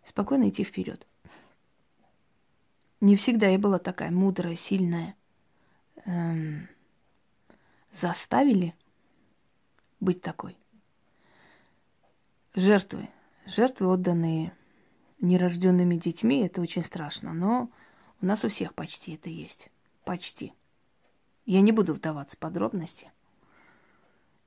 спокойно 0.05 0.49
идти 0.49 0.63
вперед. 0.63 1.05
Не 3.01 3.15
всегда 3.15 3.47
я 3.47 3.57
была 3.57 3.79
такая 3.79 4.11
мудрая, 4.11 4.55
сильная 4.55 5.15
эм, 6.05 6.67
заставили 7.91 8.74
быть 10.00 10.22
такой. 10.22 10.58
Жертвы. 12.53 13.10
Жертвы, 13.46 13.88
отданные 13.88 14.53
нерожденными 15.20 15.96
детьми, 15.96 16.46
это 16.46 16.62
очень 16.62 16.84
страшно. 16.84 17.34
Но 17.34 17.70
у 18.22 18.25
нас 18.25 18.43
у 18.43 18.50
всех 18.50 18.74
почти 18.74 19.13
это 19.15 19.29
есть. 19.29 19.70
Почти. 20.03 20.53
Я 21.46 21.62
не 21.62 21.72
буду 21.72 21.93
вдаваться 21.93 22.36
в 22.36 22.39
подробности. 22.39 23.12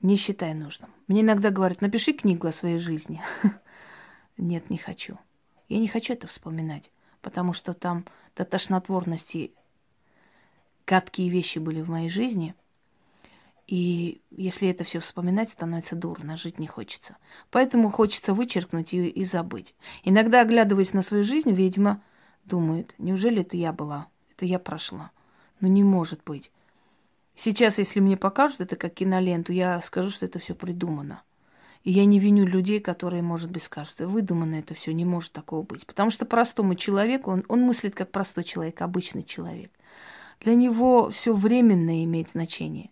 Не 0.03 0.17
считаю 0.17 0.57
нужным. 0.57 0.91
Мне 1.07 1.23
иногда 1.23 1.51
говорят, 1.51 1.81
напиши 1.81 2.13
книгу 2.13 2.47
о 2.47 2.53
своей 2.53 2.79
жизни. 2.79 3.23
Нет, 4.37 4.69
не 4.71 4.77
хочу. 4.77 5.19
Я 5.69 5.79
не 5.79 5.89
хочу 5.89 6.13
это 6.13 6.27
вспоминать, 6.27 6.91
потому 7.23 7.53
что 7.53 7.73
там 7.73 8.05
до 8.37 8.45
тошнотворности 8.45 9.55
гадкие 10.87 11.29
вещи 11.29 11.59
были 11.59 11.81
в 11.81 11.91
моей 11.91 12.09
жизни. 12.09 12.55
И 13.67 14.21
если 14.31 14.69
это 14.69 14.85
все 14.85 15.01
вспоминать, 15.01 15.51
становится 15.51 15.97
дурно, 15.97 16.37
жить 16.37 16.59
не 16.59 16.67
хочется. 16.67 17.17
Поэтому 17.51 17.91
хочется 17.91 18.35
вычеркнуть 18.35 18.93
ее 18.93 19.09
и 19.09 19.25
забыть. 19.25 19.75
Иногда, 20.03 20.43
оглядываясь 20.43 20.93
на 20.93 21.01
свою 21.01 21.25
жизнь, 21.25 21.51
ведьма 21.51 22.03
думает, 22.45 22.95
неужели 22.99 23.41
это 23.41 23.57
я 23.57 23.73
была? 23.73 24.09
Это 24.33 24.45
я 24.45 24.59
прошла. 24.59 25.13
Ну 25.61 25.69
не 25.69 25.83
может 25.83 26.23
быть. 26.25 26.51
Сейчас, 27.37 27.79
если 27.79 28.01
мне 28.01 28.17
покажут 28.17 28.61
это 28.61 28.77
как 28.77 28.95
киноленту, 28.95 29.53
я 29.53 29.81
скажу, 29.81 30.11
что 30.11 30.27
это 30.27 30.39
все 30.39 30.55
придумано. 30.55 31.23
И 31.85 31.91
я 31.91 32.05
не 32.05 32.19
виню 32.19 32.47
людей, 32.47 32.81
которые, 32.81 33.23
может 33.23 33.51
быть, 33.51 33.63
скажут, 33.63 33.99
выдумано 33.99 34.57
это 34.57 34.75
все, 34.75 34.93
не 34.93 35.05
может 35.05 35.33
такого 35.33 35.63
быть. 35.63 35.87
Потому 35.87 36.11
что 36.11 36.27
простому 36.27 36.75
человеку, 36.75 37.31
он, 37.31 37.45
он 37.49 37.63
мыслит 37.63 37.95
как 37.95 38.11
простой 38.11 38.45
человек, 38.45 38.83
обычный 38.83 39.23
человек– 39.23 39.71
для 40.45 40.55
него 40.55 41.09
все 41.09 41.35
временное 41.35 42.05
имеет 42.05 42.29
значение. 42.29 42.91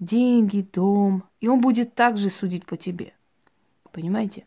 Деньги, 0.00 0.66
дом. 0.72 1.22
И 1.40 1.46
он 1.46 1.60
будет 1.60 1.94
также 1.94 2.30
судить 2.30 2.66
по 2.66 2.76
тебе. 2.76 3.14
Понимаете? 3.92 4.44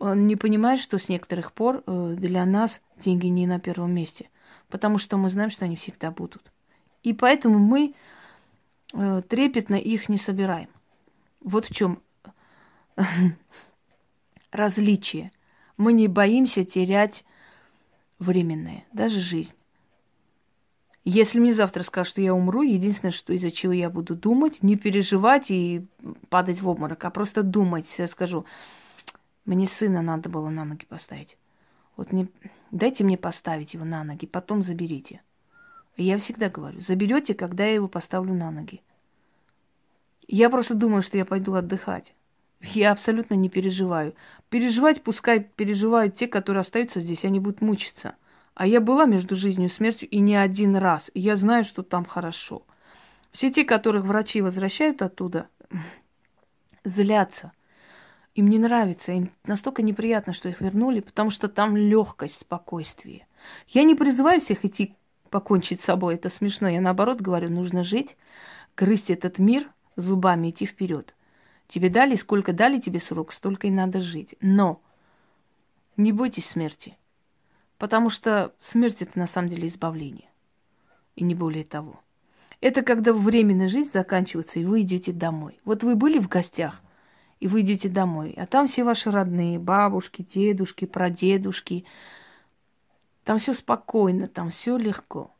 Он 0.00 0.26
не 0.26 0.34
понимает, 0.34 0.80
что 0.80 0.98
с 0.98 1.08
некоторых 1.08 1.52
пор 1.52 1.84
э, 1.86 2.16
для 2.18 2.44
нас 2.44 2.80
деньги 2.96 3.28
не 3.28 3.46
на 3.46 3.60
первом 3.60 3.94
месте. 3.94 4.28
Потому 4.68 4.98
что 4.98 5.16
мы 5.16 5.30
знаем, 5.30 5.50
что 5.50 5.66
они 5.66 5.76
всегда 5.76 6.10
будут. 6.10 6.52
И 7.04 7.12
поэтому 7.12 7.60
мы 7.60 7.94
э, 8.92 9.22
трепетно 9.28 9.76
их 9.76 10.08
не 10.08 10.18
собираем. 10.18 10.68
Вот 11.40 11.66
в 11.66 11.74
чем 11.74 12.02
различие. 14.50 15.30
Мы 15.76 15.92
не 15.92 16.08
боимся 16.08 16.64
терять 16.64 17.24
временное, 18.18 18.84
даже 18.92 19.20
жизнь. 19.20 19.54
Если 21.04 21.38
мне 21.38 21.54
завтра 21.54 21.82
скажут, 21.82 22.10
что 22.10 22.20
я 22.20 22.34
умру, 22.34 22.62
единственное, 22.62 23.12
что 23.12 23.32
из-за 23.32 23.50
чего 23.50 23.72
я 23.72 23.88
буду 23.88 24.14
думать, 24.14 24.62
не 24.62 24.76
переживать 24.76 25.50
и 25.50 25.86
падать 26.28 26.60
в 26.60 26.68
обморок, 26.68 27.04
а 27.04 27.10
просто 27.10 27.42
думать. 27.42 27.86
Я 27.98 28.08
скажу, 28.08 28.44
мне 29.44 29.66
сына 29.66 30.02
надо 30.02 30.28
было 30.28 30.48
на 30.48 30.64
ноги 30.64 30.84
поставить. 30.84 31.38
Вот 31.96 32.12
не... 32.12 32.28
дайте 32.70 33.04
мне 33.04 33.16
поставить 33.16 33.74
его 33.74 33.84
на 33.84 34.04
ноги, 34.04 34.26
потом 34.26 34.62
заберите. 34.62 35.22
Я 35.96 36.18
всегда 36.18 36.48
говорю, 36.48 36.80
заберете, 36.80 37.34
когда 37.34 37.64
я 37.64 37.74
его 37.74 37.88
поставлю 37.88 38.34
на 38.34 38.50
ноги. 38.50 38.82
Я 40.26 40.50
просто 40.50 40.74
думаю, 40.74 41.02
что 41.02 41.16
я 41.16 41.24
пойду 41.24 41.54
отдыхать. 41.54 42.14
Я 42.60 42.92
абсолютно 42.92 43.34
не 43.34 43.48
переживаю. 43.48 44.14
Переживать 44.50 45.02
пускай 45.02 45.40
переживают 45.40 46.16
те, 46.16 46.26
которые 46.26 46.60
остаются 46.60 47.00
здесь, 47.00 47.24
они 47.24 47.40
будут 47.40 47.60
мучиться– 47.60 48.16
а 48.58 48.66
я 48.66 48.80
была 48.80 49.06
между 49.06 49.34
жизнью 49.34 49.68
и 49.68 49.72
смертью 49.72 50.08
и 50.08 50.18
не 50.18 50.36
один 50.36 50.76
раз. 50.76 51.10
И 51.14 51.20
я 51.20 51.36
знаю, 51.36 51.64
что 51.64 51.82
там 51.82 52.04
хорошо. 52.04 52.66
Все 53.30 53.50
те, 53.50 53.64
которых 53.64 54.04
врачи 54.04 54.42
возвращают 54.42 55.00
оттуда, 55.00 55.48
злятся. 56.84 57.52
Им 58.34 58.48
не 58.48 58.58
нравится, 58.58 59.12
им 59.12 59.30
настолько 59.44 59.82
неприятно, 59.82 60.32
что 60.32 60.48
их 60.48 60.60
вернули, 60.60 61.00
потому 61.00 61.30
что 61.30 61.48
там 61.48 61.76
легкость, 61.76 62.40
спокойствие– 62.40 63.26
Я 63.68 63.84
не 63.84 63.94
призываю 63.94 64.40
всех 64.40 64.64
идти 64.64 64.94
покончить 65.30 65.80
с 65.80 65.84
собой, 65.84 66.14
это 66.14 66.28
смешно. 66.28 66.68
Я 66.68 66.80
наоборот 66.80 67.20
говорю, 67.20 67.50
нужно 67.50 67.84
жить, 67.84 68.16
грызть 68.76 69.10
этот 69.10 69.38
мир 69.38 69.68
зубами, 69.96 70.50
идти 70.50 70.66
вперед. 70.66 71.14
Тебе 71.66 71.90
дали, 71.90 72.14
сколько 72.14 72.52
дали 72.52 72.80
тебе 72.80 72.98
срок, 72.98 73.32
столько 73.32 73.66
и 73.66 73.70
надо 73.70 74.00
жить. 74.00 74.36
Но 74.40 74.80
не 75.96 76.12
бойтесь 76.12 76.48
смерти, 76.48 76.96
потому 77.78 78.10
что 78.10 78.52
смерть 78.58 79.02
это 79.02 79.18
на 79.18 79.26
самом 79.26 79.48
деле 79.48 79.68
избавление, 79.68 80.28
и 81.16 81.24
не 81.24 81.34
более 81.34 81.64
того. 81.64 82.00
Это 82.60 82.82
когда 82.82 83.12
временная 83.12 83.68
жизнь 83.68 83.92
заканчивается, 83.92 84.58
и 84.58 84.64
вы 84.64 84.82
идете 84.82 85.12
домой. 85.12 85.60
Вот 85.64 85.84
вы 85.84 85.94
были 85.94 86.18
в 86.18 86.28
гостях, 86.28 86.82
и 87.38 87.46
вы 87.46 87.60
идете 87.60 87.88
домой, 87.88 88.34
а 88.36 88.46
там 88.46 88.66
все 88.66 88.82
ваши 88.82 89.10
родные, 89.10 89.60
бабушки, 89.60 90.26
дедушки, 90.34 90.84
прадедушки. 90.84 91.84
Там 93.22 93.38
все 93.38 93.52
спокойно, 93.52 94.26
там 94.26 94.50
все 94.50 94.76
легко. 94.76 95.30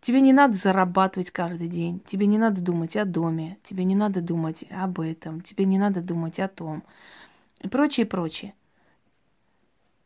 Тебе 0.00 0.20
не 0.20 0.32
надо 0.32 0.54
зарабатывать 0.54 1.30
каждый 1.32 1.68
день, 1.68 2.00
тебе 2.06 2.26
не 2.26 2.38
надо 2.38 2.62
думать 2.62 2.96
о 2.96 3.04
доме, 3.04 3.58
тебе 3.64 3.84
не 3.84 3.96
надо 3.96 4.22
думать 4.22 4.64
об 4.70 5.00
этом, 5.00 5.40
тебе 5.40 5.64
не 5.64 5.76
надо 5.76 6.00
думать 6.00 6.38
о 6.38 6.48
том 6.48 6.84
и 7.60 7.68
прочее, 7.68 8.06
прочее. 8.06 8.54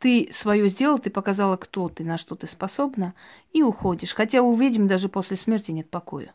Ты 0.03 0.31
свое 0.33 0.69
сделал, 0.69 0.99
ты 0.99 1.11
показала, 1.11 1.57
кто 1.57 1.89
ты, 1.89 2.03
на 2.03 2.19
что 2.19 2.35
ты 2.35 2.49
способна, 2.49 3.15
и 3.53 3.63
уходишь. 3.63 4.15
Хотя 4.15 4.43
у 4.43 4.53
ведьм 4.53 4.89
даже 4.89 5.09
после 5.09 5.37
смерти 5.37 5.71
нет 5.71 5.89
покоя. 5.89 6.35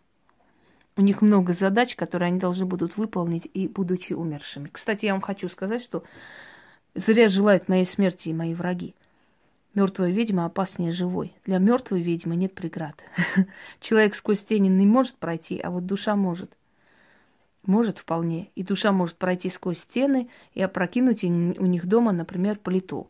У 0.95 1.01
них 1.01 1.21
много 1.21 1.51
задач, 1.51 1.93
которые 1.97 2.27
они 2.27 2.39
должны 2.39 2.65
будут 2.65 2.95
выполнить, 2.95 3.45
и 3.53 3.67
будучи 3.67 4.13
умершими. 4.13 4.69
Кстати, 4.71 5.07
я 5.07 5.11
вам 5.11 5.21
хочу 5.21 5.49
сказать, 5.49 5.83
что 5.83 6.05
зря 6.95 7.27
желают 7.27 7.67
моей 7.67 7.83
смерти 7.83 8.29
и 8.29 8.33
мои 8.33 8.53
враги. 8.53 8.95
Мертвая 9.73 10.11
ведьма 10.11 10.45
опаснее 10.45 10.91
живой. 10.91 11.35
Для 11.43 11.57
мертвой 11.57 12.01
ведьмы 12.01 12.37
нет 12.37 12.55
преград. 12.55 12.95
Человек 13.81 14.15
сквозь 14.15 14.45
тени 14.45 14.69
не 14.69 14.85
может 14.85 15.15
пройти, 15.15 15.59
а 15.59 15.71
вот 15.71 15.85
душа 15.85 16.15
может. 16.15 16.55
Может 17.65 17.97
вполне. 17.97 18.49
И 18.55 18.63
душа 18.63 18.93
может 18.93 19.17
пройти 19.17 19.49
сквозь 19.49 19.79
стены 19.79 20.29
и 20.53 20.61
опрокинуть 20.61 21.25
у 21.25 21.27
них 21.27 21.85
дома, 21.85 22.13
например, 22.13 22.59
плиту. 22.59 23.09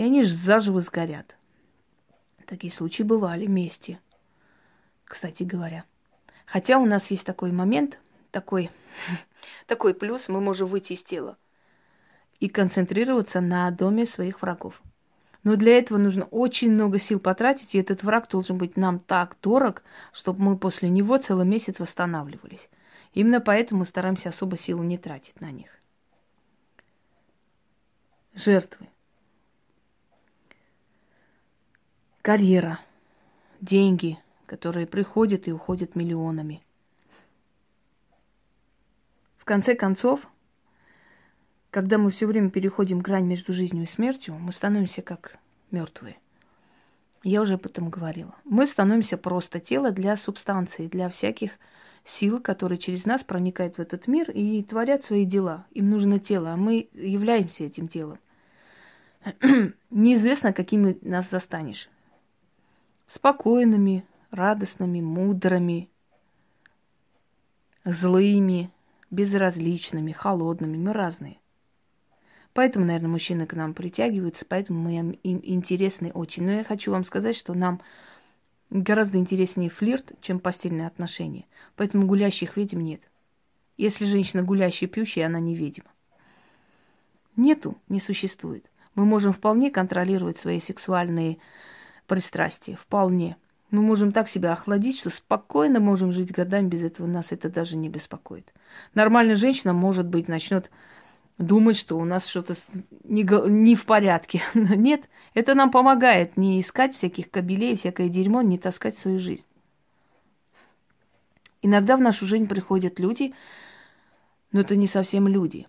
И 0.00 0.02
они 0.02 0.24
же 0.24 0.34
заживо 0.34 0.80
сгорят. 0.80 1.36
Такие 2.46 2.72
случаи 2.72 3.02
бывали 3.02 3.44
вместе, 3.44 4.00
кстати 5.04 5.42
говоря. 5.42 5.84
Хотя 6.46 6.78
у 6.78 6.86
нас 6.86 7.10
есть 7.10 7.26
такой 7.26 7.52
момент, 7.52 7.98
такой, 8.30 8.70
такой 9.66 9.92
плюс, 9.92 10.30
мы 10.30 10.40
можем 10.40 10.68
выйти 10.68 10.94
из 10.94 11.02
тела 11.02 11.36
и 12.38 12.48
концентрироваться 12.48 13.42
на 13.42 13.70
доме 13.70 14.06
своих 14.06 14.40
врагов. 14.40 14.80
Но 15.42 15.56
для 15.56 15.76
этого 15.76 15.98
нужно 15.98 16.24
очень 16.30 16.72
много 16.72 16.98
сил 16.98 17.20
потратить, 17.20 17.74
и 17.74 17.78
этот 17.78 18.02
враг 18.02 18.26
должен 18.26 18.56
быть 18.56 18.78
нам 18.78 19.00
так 19.00 19.36
дорог, 19.42 19.82
чтобы 20.14 20.42
мы 20.42 20.56
после 20.56 20.88
него 20.88 21.18
целый 21.18 21.44
месяц 21.44 21.78
восстанавливались. 21.78 22.70
Именно 23.12 23.42
поэтому 23.42 23.80
мы 23.80 23.84
стараемся 23.84 24.30
особо 24.30 24.56
силы 24.56 24.86
не 24.86 24.96
тратить 24.96 25.42
на 25.42 25.50
них. 25.50 25.68
Жертвы. 28.32 28.88
Карьера. 32.22 32.78
Деньги, 33.62 34.18
которые 34.44 34.86
приходят 34.86 35.48
и 35.48 35.52
уходят 35.52 35.96
миллионами. 35.96 36.62
В 39.38 39.46
конце 39.46 39.74
концов, 39.74 40.28
когда 41.70 41.96
мы 41.96 42.10
все 42.10 42.26
время 42.26 42.50
переходим 42.50 43.00
грань 43.00 43.24
между 43.24 43.54
жизнью 43.54 43.84
и 43.84 43.86
смертью, 43.86 44.34
мы 44.34 44.52
становимся 44.52 45.00
как 45.00 45.38
мертвые. 45.70 46.18
Я 47.22 47.40
уже 47.40 47.54
об 47.54 47.64
этом 47.64 47.88
говорила. 47.88 48.34
Мы 48.44 48.66
становимся 48.66 49.16
просто 49.16 49.58
тело 49.58 49.90
для 49.90 50.14
субстанции, 50.16 50.88
для 50.88 51.08
всяких 51.08 51.52
сил, 52.04 52.38
которые 52.38 52.76
через 52.76 53.06
нас 53.06 53.24
проникают 53.24 53.76
в 53.76 53.80
этот 53.80 54.06
мир 54.08 54.30
и 54.30 54.62
творят 54.62 55.04
свои 55.04 55.24
дела. 55.24 55.64
Им 55.70 55.88
нужно 55.88 56.18
тело, 56.18 56.52
а 56.52 56.56
мы 56.56 56.90
являемся 56.92 57.64
этим 57.64 57.88
телом. 57.88 58.18
Неизвестно, 59.90 60.52
какими 60.52 60.98
нас 61.00 61.30
застанешь. 61.30 61.88
Спокойными, 63.10 64.04
радостными, 64.30 65.00
мудрыми, 65.00 65.90
злыми, 67.84 68.70
безразличными, 69.10 70.12
холодными. 70.12 70.76
Мы 70.76 70.92
разные. 70.92 71.38
Поэтому, 72.52 72.84
наверное, 72.84 73.08
мужчины 73.08 73.46
к 73.46 73.54
нам 73.54 73.74
притягиваются, 73.74 74.44
поэтому 74.44 74.78
мы 74.80 74.94
им 74.94 75.18
интересны 75.24 76.12
очень. 76.12 76.44
Но 76.44 76.52
я 76.52 76.62
хочу 76.62 76.92
вам 76.92 77.02
сказать, 77.02 77.34
что 77.34 77.52
нам 77.52 77.80
гораздо 78.70 79.18
интереснее 79.18 79.70
флирт, 79.70 80.12
чем 80.20 80.38
постельные 80.38 80.86
отношения. 80.86 81.46
Поэтому 81.74 82.06
гулящих 82.06 82.56
ведьм 82.56 82.78
нет. 82.78 83.02
Если 83.76 84.04
женщина 84.04 84.44
гулящая, 84.44 84.88
пьющая, 84.88 85.26
она 85.26 85.40
не 85.40 85.56
ведьма. 85.56 85.90
Нету, 87.34 87.76
не 87.88 87.98
существует. 87.98 88.70
Мы 88.94 89.04
можем 89.04 89.32
вполне 89.32 89.72
контролировать 89.72 90.36
свои 90.36 90.60
сексуальные 90.60 91.38
пристрастия. 92.10 92.74
Вполне. 92.74 93.36
Мы 93.70 93.82
можем 93.82 94.10
так 94.10 94.28
себя 94.28 94.52
охладить, 94.52 94.98
что 94.98 95.10
спокойно 95.10 95.78
можем 95.78 96.10
жить 96.10 96.32
годами 96.32 96.66
без 96.66 96.82
этого. 96.82 97.06
Нас 97.06 97.30
это 97.30 97.48
даже 97.48 97.76
не 97.76 97.88
беспокоит. 97.88 98.52
Нормальная 98.94 99.36
женщина, 99.36 99.72
может 99.72 100.06
быть, 100.06 100.26
начнет 100.26 100.72
думать, 101.38 101.76
что 101.76 101.96
у 101.96 102.04
нас 102.04 102.26
что-то 102.26 102.54
не, 103.04 103.22
не 103.22 103.76
в 103.76 103.86
порядке. 103.86 104.42
Нет, 104.54 105.08
это 105.34 105.54
нам 105.54 105.70
помогает 105.70 106.36
не 106.36 106.60
искать 106.60 106.96
всяких 106.96 107.30
кабелей, 107.30 107.76
всякое 107.76 108.08
дерьмо, 108.08 108.42
не 108.42 108.58
таскать 108.58 108.98
свою 108.98 109.20
жизнь. 109.20 109.46
Иногда 111.62 111.96
в 111.96 112.00
нашу 112.00 112.26
жизнь 112.26 112.48
приходят 112.48 112.98
люди, 112.98 113.34
но 114.50 114.62
это 114.62 114.74
не 114.74 114.88
совсем 114.88 115.28
люди. 115.28 115.68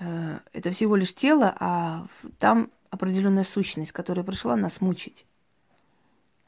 Э, 0.00 0.38
это 0.54 0.70
всего 0.70 0.96
лишь 0.96 1.14
тело, 1.14 1.54
а 1.60 2.06
там 2.38 2.70
определенная 2.88 3.44
сущность, 3.44 3.92
которая 3.92 4.24
пришла 4.24 4.56
нас 4.56 4.80
мучить, 4.80 5.26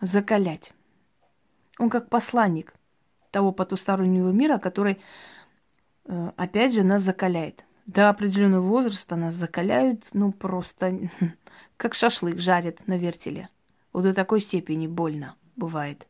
закалять. 0.00 0.72
Он 1.78 1.90
как 1.90 2.08
посланник 2.08 2.74
того 3.30 3.52
потустороннего 3.52 4.30
мира, 4.30 4.58
который, 4.58 5.00
э, 6.06 6.30
опять 6.36 6.74
же, 6.74 6.82
нас 6.82 7.02
закаляет– 7.02 7.64
до 7.92 8.08
определенного 8.08 8.62
возраста 8.62 9.16
нас 9.16 9.34
закаляют, 9.34 10.06
ну, 10.12 10.30
просто 10.32 11.10
как 11.76 11.94
шашлык 11.94 12.38
жарят 12.38 12.86
на 12.86 12.96
вертеле. 12.96 13.48
Вот 13.92 14.04
до 14.04 14.14
такой 14.14 14.40
степени 14.40 14.86
больно 14.86 15.34
бывает. 15.56 16.06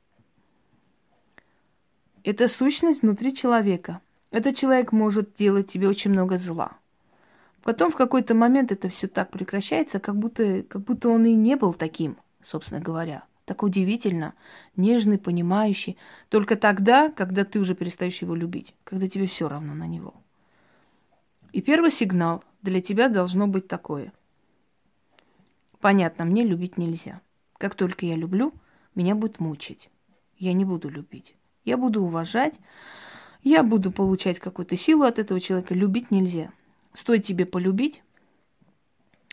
Это 2.22 2.48
сущность 2.48 3.00
внутри 3.00 3.35
человека. 3.35 4.03
Этот 4.31 4.57
человек 4.57 4.92
может 4.92 5.33
делать 5.35 5.72
тебе 5.72 5.88
очень 5.88 6.11
много 6.11 6.37
зла. 6.37 6.72
Потом 7.62 7.90
в 7.90 7.96
какой-то 7.96 8.35
момент 8.35 8.72
это 8.72 8.90
все 8.90 9.09
так 9.09 9.31
прекращается, 9.31 10.00
как 10.00 10.16
будто, 10.16 10.62
как 10.62 10.83
будто 10.83 11.09
он 11.09 11.24
и 11.24 11.35
не 11.35 11.57
был 11.57 11.72
таким, 11.72 12.18
собственно 12.42 12.81
говоря. 12.81 13.24
Так 13.50 13.64
удивительно, 13.64 14.34
нежный, 14.76 15.18
понимающий. 15.18 15.98
Только 16.28 16.54
тогда, 16.54 17.10
когда 17.10 17.44
ты 17.44 17.58
уже 17.58 17.74
перестаешь 17.74 18.22
его 18.22 18.36
любить, 18.36 18.76
когда 18.84 19.08
тебе 19.08 19.26
все 19.26 19.48
равно 19.48 19.74
на 19.74 19.88
него. 19.88 20.14
И 21.50 21.60
первый 21.60 21.90
сигнал 21.90 22.44
для 22.62 22.80
тебя 22.80 23.08
должно 23.08 23.48
быть 23.48 23.66
такое. 23.66 24.12
Понятно, 25.80 26.24
мне 26.26 26.44
любить 26.44 26.78
нельзя. 26.78 27.22
Как 27.58 27.74
только 27.74 28.06
я 28.06 28.14
люблю, 28.14 28.54
меня 28.94 29.16
будет 29.16 29.40
мучить. 29.40 29.90
Я 30.36 30.52
не 30.52 30.64
буду 30.64 30.88
любить. 30.88 31.34
Я 31.64 31.76
буду 31.76 32.04
уважать, 32.04 32.60
я 33.42 33.64
буду 33.64 33.90
получать 33.90 34.38
какую-то 34.38 34.76
силу 34.76 35.02
от 35.02 35.18
этого 35.18 35.40
человека. 35.40 35.74
Любить 35.74 36.12
нельзя. 36.12 36.52
Стоит 36.92 37.24
тебе 37.24 37.46
полюбить, 37.46 38.04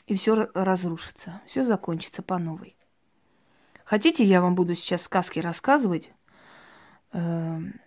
и 0.07 0.15
все 0.15 0.49
разрушится, 0.55 1.39
все 1.45 1.63
закончится 1.63 2.23
по 2.23 2.39
новой. 2.39 2.76
Хотите, 3.87 4.25
я 4.25 4.41
вам 4.41 4.53
буду 4.53 4.75
сейчас 4.75 5.03
сказки 5.03 5.39
рассказывать? 5.39 6.11
Эм, 7.13 7.79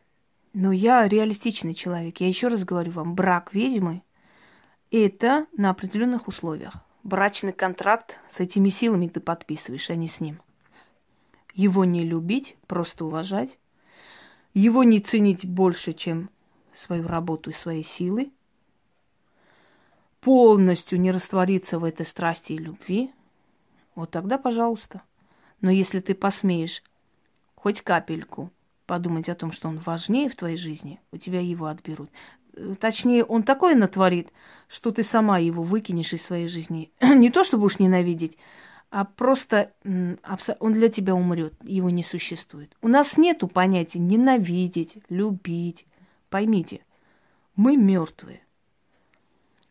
но 0.54 0.72
я 0.72 1.06
реалистичный 1.06 1.74
человек. 1.74 2.22
Я 2.22 2.28
еще 2.28 2.48
раз 2.48 2.64
говорю 2.64 2.92
вам, 2.92 3.14
брак 3.14 3.52
ведьмы 3.52 4.02
это 4.90 5.46
на 5.54 5.68
определенных 5.68 6.26
условиях. 6.26 6.76
Брачный 7.02 7.52
контракт 7.52 8.18
с 8.30 8.40
этими 8.40 8.70
силами 8.70 9.08
ты 9.08 9.20
подписываешь, 9.20 9.90
а 9.90 9.94
не 9.94 10.08
с 10.08 10.20
ним. 10.20 10.40
Его 11.52 11.84
не 11.84 12.02
любить, 12.02 12.56
просто 12.66 13.04
уважать. 13.04 13.58
Его 14.54 14.84
не 14.84 15.00
ценить 15.00 15.44
больше, 15.44 15.92
чем 15.92 16.30
свою 16.72 17.06
работу 17.06 17.50
и 17.50 17.52
свои 17.52 17.82
силы. 17.82 18.32
Полностью 20.22 20.98
не 20.98 21.12
раствориться 21.12 21.78
в 21.78 21.84
этой 21.84 22.06
страсти 22.06 22.54
и 22.54 22.58
любви. 22.58 23.12
Вот 23.94 24.10
тогда, 24.10 24.38
пожалуйста. 24.38 25.02
Но 25.60 25.70
если 25.70 26.00
ты 26.00 26.14
посмеешь 26.14 26.82
хоть 27.54 27.82
капельку 27.82 28.50
подумать 28.86 29.28
о 29.28 29.34
том, 29.34 29.52
что 29.52 29.68
он 29.68 29.78
важнее 29.78 30.28
в 30.28 30.36
твоей 30.36 30.56
жизни, 30.56 31.00
у 31.12 31.16
тебя 31.16 31.40
его 31.40 31.66
отберут. 31.66 32.10
Точнее, 32.80 33.24
он 33.24 33.44
такое 33.44 33.76
натворит, 33.76 34.32
что 34.68 34.90
ты 34.90 35.02
сама 35.02 35.38
его 35.38 35.62
выкинешь 35.62 36.12
из 36.12 36.24
своей 36.24 36.48
жизни. 36.48 36.90
Не 37.00 37.30
то, 37.30 37.44
чтобы 37.44 37.66
уж 37.66 37.78
ненавидеть, 37.78 38.36
а 38.90 39.04
просто 39.04 39.72
он 39.84 40.72
для 40.72 40.88
тебя 40.88 41.14
умрет, 41.14 41.54
его 41.62 41.90
не 41.90 42.02
существует. 42.02 42.76
У 42.82 42.88
нас 42.88 43.16
нету 43.16 43.46
понятия 43.46 44.00
ненавидеть, 44.00 44.96
любить. 45.08 45.86
Поймите, 46.28 46.80
мы 47.54 47.76
мертвые. 47.76 48.42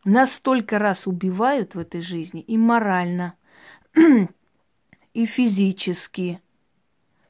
Нас 0.04 0.32
столько 0.32 0.78
раз 0.78 1.06
убивают 1.06 1.74
в 1.74 1.78
этой 1.78 2.00
жизни 2.00 2.40
и 2.40 2.56
морально, 2.56 3.34
и 5.14 5.26
физически, 5.26 6.40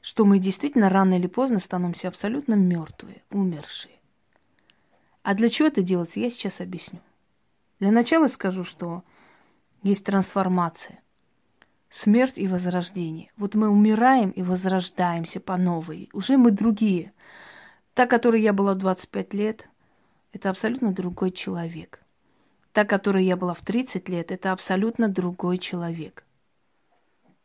что 0.01 0.25
мы 0.25 0.38
действительно 0.38 0.88
рано 0.88 1.14
или 1.14 1.27
поздно 1.27 1.59
становимся 1.59 2.09
абсолютно 2.09 2.55
мертвые, 2.55 3.23
умершие. 3.31 4.01
А 5.23 5.35
для 5.35 5.49
чего 5.49 5.69
это 5.69 5.83
делается, 5.83 6.21
я 6.21 6.31
сейчас 6.31 6.61
объясню. 6.61 7.01
Для 7.79 7.90
начала 7.90 8.27
скажу, 8.29 8.64
что 8.64 9.03
есть 9.83 10.05
трансформация. 10.05 11.01
Смерть 11.88 12.38
и 12.38 12.47
возрождение. 12.47 13.33
Вот 13.37 13.55
мы 13.55 13.69
умираем 13.69 14.31
и 14.31 14.43
возрождаемся 14.43 15.40
по 15.40 15.57
новой. 15.57 16.09
Уже 16.12 16.37
мы 16.37 16.51
другие. 16.53 17.12
Та, 17.95 18.07
которой 18.07 18.43
я 18.43 18.53
была 18.53 18.75
в 18.75 18.79
25 18.79 19.35
лет, 19.35 19.69
это 20.33 20.51
абсолютно 20.51 20.93
другой 20.93 21.33
человек. 21.33 22.01
Та, 22.73 22.85
которой 22.85 23.25
я 23.25 23.37
была 23.37 23.55
в 23.55 23.62
30 23.62 24.09
лет, 24.09 24.31
это 24.31 24.53
абсолютно 24.53 25.09
другой 25.09 25.59
человек. 25.59 26.25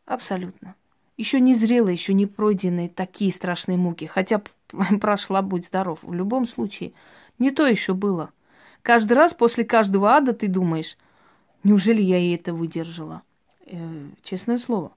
Абсолютно. 0.06 0.76
Еще 1.16 1.40
не 1.40 1.54
зрелые, 1.54 1.94
еще 1.94 2.14
не 2.14 2.26
пройденные 2.26 2.88
такие 2.88 3.32
страшные 3.32 3.76
муки. 3.76 4.06
Хотя 4.06 4.40
прошла, 5.00 5.42
будь 5.42 5.66
здоров. 5.66 5.98
В 6.02 6.14
любом 6.14 6.46
случае, 6.46 6.92
не 7.38 7.50
то 7.50 7.66
еще 7.66 7.92
было. 7.92 8.30
Каждый 8.82 9.14
раз 9.14 9.34
после 9.34 9.64
каждого 9.64 10.12
ада 10.12 10.32
ты 10.32 10.46
думаешь, 10.46 10.96
неужели 11.64 12.00
я 12.00 12.18
и 12.18 12.34
это 12.34 12.54
выдержала? 12.54 13.22
Э, 13.66 14.08
честное 14.22 14.58
слово. 14.58 14.92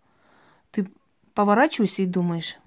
Ты 0.72 0.88
поворачиваешься 1.34 2.04
и 2.04 2.06
думаешь, 2.06 2.58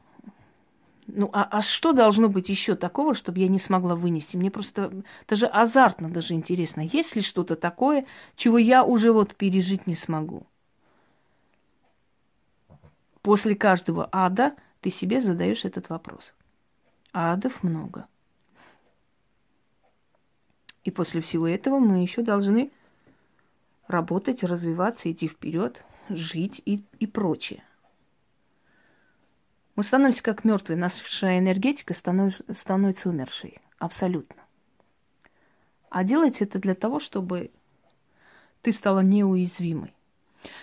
ну 1.06 1.30
а, 1.32 1.46
а 1.50 1.62
что 1.62 1.92
должно 1.92 2.28
быть 2.28 2.48
еще 2.48 2.74
такого, 2.74 3.14
чтобы 3.14 3.38
я 3.38 3.48
не 3.48 3.58
смогла 3.58 3.94
вынести? 3.94 4.36
Мне 4.36 4.50
просто 4.50 4.92
даже 5.28 5.46
азартно, 5.46 6.10
даже 6.10 6.34
интересно, 6.34 6.80
есть 6.80 7.14
ли 7.14 7.22
что-то 7.22 7.54
такое, 7.54 8.06
чего 8.34 8.58
я 8.58 8.82
уже 8.82 9.12
вот 9.12 9.36
пережить 9.36 9.86
не 9.86 9.94
смогу. 9.94 10.46
После 13.22 13.54
каждого 13.54 14.08
ада 14.12 14.54
ты 14.80 14.90
себе 14.90 15.20
задаешь 15.20 15.64
этот 15.64 15.88
вопрос. 15.88 16.34
Адов 17.12 17.62
много. 17.62 18.06
И 20.84 20.90
после 20.90 21.20
всего 21.20 21.46
этого 21.46 21.78
мы 21.78 22.02
еще 22.02 22.22
должны 22.22 22.72
работать, 23.86 24.42
развиваться, 24.42 25.10
идти 25.10 25.28
вперед, 25.28 25.84
жить 26.08 26.60
и, 26.64 26.82
и 26.98 27.06
прочее. 27.06 27.62
Мы 29.76 29.84
становимся 29.84 30.22
как 30.22 30.44
мертвые, 30.44 30.76
наша 30.76 31.38
энергетика 31.38 31.94
становится, 31.94 32.44
становится 32.52 33.08
умершей. 33.08 33.60
Абсолютно. 33.78 34.42
А 35.88 36.04
делать 36.04 36.40
это 36.40 36.58
для 36.58 36.74
того, 36.74 36.98
чтобы 36.98 37.52
ты 38.62 38.72
стала 38.72 39.00
неуязвимой. 39.00 39.94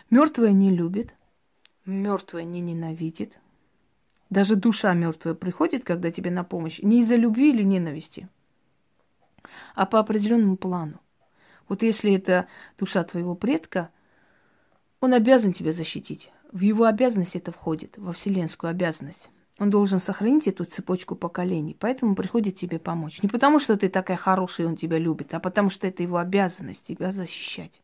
Мертвая 0.10 0.52
не 0.52 0.72
любит, 0.72 1.14
мертвая 1.90 2.44
не 2.44 2.62
ненавидит. 2.62 3.34
Даже 4.30 4.56
душа 4.56 4.94
мертвая 4.94 5.34
приходит, 5.34 5.84
когда 5.84 6.12
тебе 6.12 6.32
на 6.32 6.44
помощь, 6.44 6.80
не 6.80 7.00
из-за 7.02 7.16
любви 7.16 7.50
или 7.50 7.64
ненависти– 7.64 8.28
а 9.76 9.86
по 9.86 10.00
определенному 10.00 10.58
плану. 10.58 11.00
Вот 11.68 11.84
если 11.84 12.14
это 12.14 12.48
душа 12.78 13.04
твоего 13.04 13.36
предка, 13.36 13.90
он 15.00 15.14
обязан 15.14 15.54
тебя 15.54 15.72
защитить. 15.72 16.32
В 16.52 16.62
его 16.62 16.86
обязанность 16.86 17.36
это 17.36 17.52
входит, 17.52 17.98
во 17.98 18.12
вселенскую 18.12 18.72
обязанность. 18.72 19.30
Он 19.60 19.70
должен 19.70 20.00
сохранить 20.00 20.48
эту 20.48 20.66
цепочку 20.66 21.16
поколений, 21.16 21.76
поэтому 21.78 22.16
приходит 22.16 22.56
тебе 22.56 22.80
помочь. 22.80 23.22
Не 23.22 23.30
потому, 23.30 23.60
что 23.60 23.78
ты 23.78 23.90
такая 23.90 24.18
хорошая, 24.18 24.66
и 24.66 24.70
он 24.70 24.78
тебя 24.78 24.98
любит, 24.98 25.34
а 25.34 25.40
потому, 25.40 25.70
что 25.70 25.86
это 25.86 26.02
его 26.02 26.18
обязанность 26.18 26.86
тебя 26.86 27.12
защищать. 27.12 27.82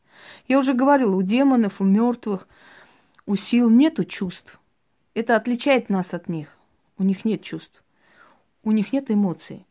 Я 0.48 0.58
уже 0.58 0.74
говорила, 0.74 1.16
у 1.16 1.22
демонов, 1.22 1.82
у 1.82 1.84
мертвых, 1.84 2.48
у 3.26 3.36
сил 3.36 3.70
нету 3.70 4.04
чувств. 4.04 4.60
Это 5.14 5.36
отличает 5.36 5.90
нас 5.90 6.14
от 6.14 6.30
них. 6.30 6.58
У 6.98 7.04
них 7.04 7.26
нет 7.26 7.42
чувств. 7.42 7.84
У 8.64 8.72
них 8.72 8.94
нет 8.94 9.12
эмоций 9.12 9.66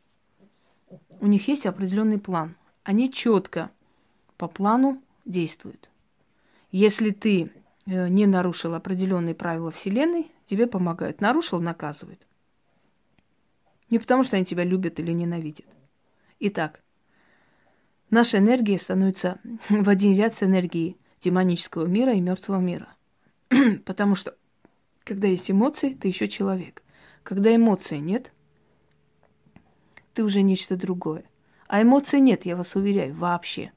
у 1.20 1.26
них 1.26 1.48
есть 1.48 1.66
определенный 1.66 2.18
план. 2.18 2.56
Они 2.82 3.10
четко 3.10 3.70
по 4.36 4.46
плану 4.46 5.00
действуют. 5.24 5.90
Если 6.70 7.10
ты 7.10 7.50
э, 7.86 8.08
не 8.08 8.26
нарушил 8.26 8.74
определенные 8.74 9.34
правила 9.34 9.70
Вселенной, 9.70 10.30
тебе 10.44 10.66
помогают. 10.66 11.20
Нарушил, 11.20 11.60
наказывают. 11.60 12.26
Не 13.90 13.98
потому, 13.98 14.24
что 14.24 14.36
они 14.36 14.44
тебя 14.44 14.64
любят 14.64 14.98
или 15.00 15.12
ненавидят. 15.12 15.66
Итак, 16.40 16.82
наша 18.10 18.38
энергия 18.38 18.78
становится 18.78 19.38
в 19.68 19.88
один 19.88 20.14
ряд 20.14 20.34
с 20.34 20.42
энергией 20.42 20.98
демонического 21.22 21.86
мира 21.86 22.12
и 22.12 22.20
мертвого 22.20 22.60
мира. 22.60 22.88
потому 23.84 24.14
что, 24.14 24.36
когда 25.04 25.28
есть 25.28 25.50
эмоции, 25.50 25.94
ты 25.94 26.08
еще 26.08 26.28
человек. 26.28 26.82
Когда 27.22 27.54
эмоций 27.54 27.98
нет– 27.98 28.32
ты 30.14 30.22
уже 30.22 30.42
нечто 30.42 30.76
другое. 30.76 31.24
А 31.66 31.82
эмоций 31.82 32.20
нет, 32.20 32.46
я 32.46 32.56
вас 32.56 32.74
уверяю, 32.76 33.14
вообще. 33.14 33.72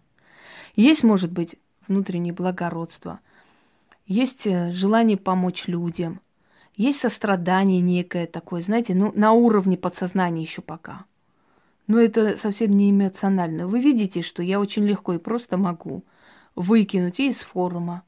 Есть, 0.75 1.03
может 1.03 1.31
быть, 1.31 1.55
внутреннее 1.87 2.33
благородство, 2.33 3.19
есть 4.05 4.45
э, 4.45 4.71
желание 4.71 5.17
помочь 5.17 5.67
людям, 5.67 6.21
есть 6.75 6.99
сострадание 6.99 7.81
некое 7.81 8.27
такое, 8.27 8.61
знаете, 8.61 8.93
ну, 8.93 9.11
на 9.15 9.31
уровне 9.31 9.77
подсознания 9.77 10.43
еще 10.43 10.61
пока. 10.61 11.05
Но 11.87 11.99
это 11.99 12.37
совсем 12.37 12.71
не 12.71 12.91
эмоционально. 12.91 13.67
Вы 13.67 13.81
видите, 13.81 14.21
что 14.21 14.43
я 14.43 14.59
очень 14.59 14.85
легко 14.85 15.13
и 15.13 15.17
просто 15.17 15.57
могу 15.57 16.03
выкинуть 16.55 17.19
и 17.19 17.29
из 17.29 17.37
форума, 17.37 18.03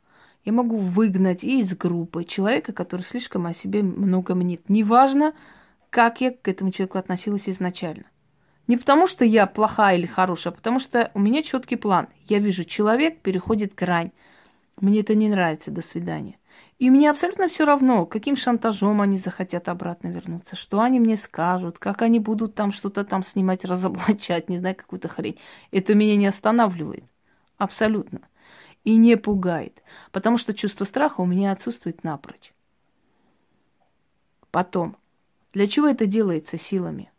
я 0.45 0.53
могу 0.53 0.77
выгнать 0.77 1.43
и 1.43 1.59
из 1.59 1.75
группы 1.75 2.23
человека, 2.23 2.73
который 2.73 3.01
слишком 3.01 3.45
о 3.45 3.53
себе 3.53 3.83
много 3.83 4.35
мнит. 4.35 4.69
Неважно, 4.69 5.33
как 5.89 6.21
я 6.21 6.31
к 6.31 6.47
этому 6.47 6.71
человеку 6.71 6.97
относилась 6.97 7.49
изначально. 7.49 8.05
Не 8.67 8.77
потому, 8.77 9.07
что 9.07 9.25
я 9.25 9.47
плохая 9.47 9.97
или 9.97 10.05
хорошая, 10.05 10.53
а 10.53 10.55
потому 10.55 10.79
что 10.79 11.11
у 11.13 11.19
меня 11.19 11.41
четкий 11.41 11.75
план. 11.75 12.07
Я 12.27 12.39
вижу, 12.39 12.63
человек 12.63 13.21
переходит 13.21 13.73
грань. 13.73 14.11
Мне 14.79 15.01
это 15.01 15.15
не 15.15 15.27
нравится, 15.27 15.71
до 15.71 15.81
свидания. 15.81 16.37
И 16.77 16.89
мне 16.89 17.09
абсолютно 17.09 17.49
все 17.49 17.65
равно, 17.65 18.05
каким 18.05 18.37
шантажом 18.37 19.01
они 19.01 19.17
захотят 19.17 19.67
обратно 19.67 20.07
вернуться, 20.07 20.55
что 20.55 20.79
они 20.79 20.99
мне 20.99 21.17
скажут, 21.17 21.77
как 21.77 22.01
они 22.01 22.19
будут 22.19 22.55
там 22.55 22.71
что-то 22.71 23.03
там 23.03 23.23
снимать, 23.23 23.65
разоблачать, 23.65 24.49
не 24.49 24.57
знаю, 24.57 24.75
какую-то 24.75 25.07
хрень. 25.09 25.39
Это 25.71 25.95
меня 25.95 26.15
не 26.15 26.27
останавливает. 26.27 27.03
Абсолютно. 27.57 28.21
И 28.89 28.95
не 28.95 29.17
пугает. 29.17 29.83
Потому 30.11 30.39
что 30.39 30.51
чувство 30.51 30.83
страха 30.83 31.21
у 31.21 31.25
меня 31.27 31.51
отсутствует 31.51 32.03
напрочь. 32.03 32.53
Потом. 34.49 34.97
Для 35.53 35.67
чего 35.67 35.85
это 35.87 36.07
делается 36.07 36.57
силами? 36.57 37.11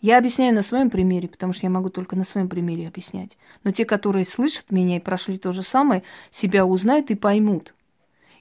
Я 0.00 0.18
объясняю 0.18 0.54
на 0.54 0.62
своем 0.62 0.90
примере, 0.90 1.26
потому 1.26 1.52
что 1.52 1.66
я 1.66 1.70
могу 1.70 1.90
только 1.90 2.14
на 2.14 2.22
своем 2.22 2.48
примере 2.48 2.86
объяснять. 2.86 3.36
Но 3.64 3.72
те, 3.72 3.84
которые 3.84 4.24
слышат 4.24 4.70
меня 4.70 4.98
и 4.98 5.00
прошли 5.00 5.38
то 5.38 5.50
же 5.50 5.64
самое, 5.64 6.04
себя 6.30 6.64
узнают 6.64 7.10
и 7.10 7.16
поймут. 7.16 7.74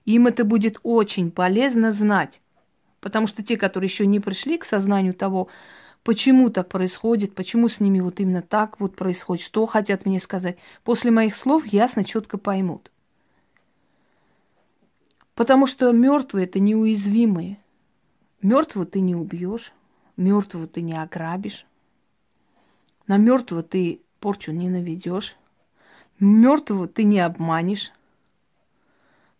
им 0.05 0.27
это 0.27 0.43
будет 0.43 0.79
очень 0.83 1.31
полезно 1.31 1.91
знать. 1.91 2.41
Потому 2.99 3.25
что 3.25 3.41
те, 3.41 3.57
которые 3.57 3.87
еще 3.87 4.05
не 4.05 4.19
пришли 4.19 4.59
к 4.59 4.65
сознанию 4.65 5.15
того, 5.15 5.47
почему 6.05 6.51
так 6.51 6.69
происходит, 6.69 7.33
почему 7.33 7.67
с 7.67 7.79
ними 7.79 7.99
вот 7.99 8.19
именно 8.19 8.43
так 8.43 8.79
вот 8.79 8.95
происходит, 8.95 9.43
что 9.43 9.65
хотят 9.65 10.05
мне 10.05 10.19
сказать, 10.19 10.57
после 10.83 11.09
моих 11.09 11.35
слов 11.35 11.65
ясно, 11.65 12.03
четко 12.05 12.37
поймут. 12.37 12.91
Потому 15.33 15.65
что 15.65 15.91
мертвые 15.91 16.45
это 16.45 16.59
неуязвимые. 16.59 17.57
Мертвого 18.41 18.85
ты 18.85 18.99
не 18.99 19.15
убьешь, 19.15 19.73
Мертвого 20.15 20.67
ты 20.67 20.81
не 20.81 20.93
ограбишь. 20.93 21.65
На 23.07 23.17
мертвого 23.17 23.63
ты 23.63 24.01
порчу 24.19 24.51
не 24.51 24.69
наведешь. 24.69 25.35
Мертвого 26.19 26.87
ты 26.87 27.03
не 27.03 27.19
обманешь. 27.19 27.91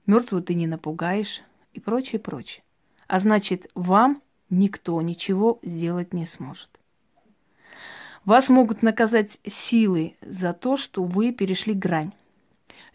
Мертвого 0.08 0.42
ты 0.42 0.56
не 0.56 0.68
напугаешь 0.68 1.44
и 1.74 1.80
прочее, 1.80 2.20
прочее. 2.20 2.64
А 3.08 3.20
значит, 3.20 3.70
вам 3.76 4.22
никто 4.50 5.02
ничего 5.02 5.60
сделать 5.62 6.14
не 6.14 6.26
сможет. 6.26 6.70
Вас 8.26 8.50
могут 8.50 8.82
наказать 8.82 9.40
силы 9.46 10.16
за 10.22 10.54
то, 10.54 10.78
что 10.78 11.04
вы 11.04 11.32
перешли 11.32 11.74
грань. 11.74 12.12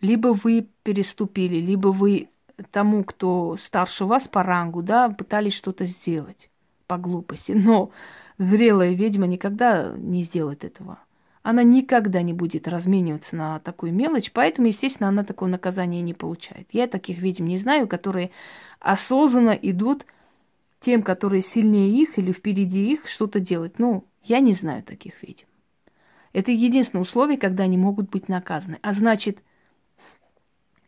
Либо 0.01 0.29
вы 0.29 0.67
переступили, 0.83 1.57
либо 1.57 1.89
вы 1.89 2.29
тому, 2.71 3.05
кто 3.05 3.57
старше 3.57 4.05
вас 4.05 4.27
по 4.29 4.43
рангу, 4.43 4.83
да, 4.83 5.09
пытались 5.09 5.55
что-то 5.55 5.87
сделать 5.87 6.51
по 6.87 6.97
глупости. 6.99 7.53
Но 7.53 7.91
зрелая 8.39 8.93
ведьма 8.93 9.27
никогда 9.27 9.93
не 9.97 10.25
сделает 10.25 10.65
этого. 10.65 10.99
Она 11.43 11.63
никогда 11.63 12.21
не 12.21 12.35
будет 12.35 12.69
размениваться 12.69 13.35
на 13.35 13.61
такую 13.61 13.95
мелочь, 13.95 14.31
поэтому, 14.33 14.69
естественно, 14.69 15.09
она 15.09 15.25
такое 15.25 15.49
наказание 15.49 16.03
не 16.03 16.13
получает. 16.13 16.69
Я 16.73 16.87
таких 16.87 17.19
ведьм 17.19 17.47
не 17.47 17.57
знаю, 17.57 17.89
которые 17.89 18.31
осознанно 18.79 19.53
идут 19.53 20.05
тем, 20.81 21.03
которые 21.03 21.43
сильнее 21.43 21.91
их 21.91 22.19
или 22.19 22.33
впереди 22.33 22.93
их, 22.93 23.07
что-то 23.09 23.39
делать. 23.39 23.79
Ну, 23.79 24.05
я 24.25 24.41
не 24.41 24.53
знаю 24.53 24.83
таких 24.83 25.23
ведьм. 25.23 25.47
Это 26.33 26.53
единственное 26.53 27.03
условие, 27.03 27.39
когда 27.39 27.65
они 27.65 27.77
могут 27.77 28.11
быть 28.11 28.29
наказаны. 28.29 28.79
А 28.83 28.93
значит, 28.93 29.43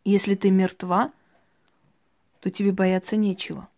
если 0.05 0.35
ты 0.35 0.51
мертва, 0.51 1.13
то 2.41 2.51
тебе 2.51 2.73
бояться 2.73 3.17
нечего. 3.17 3.69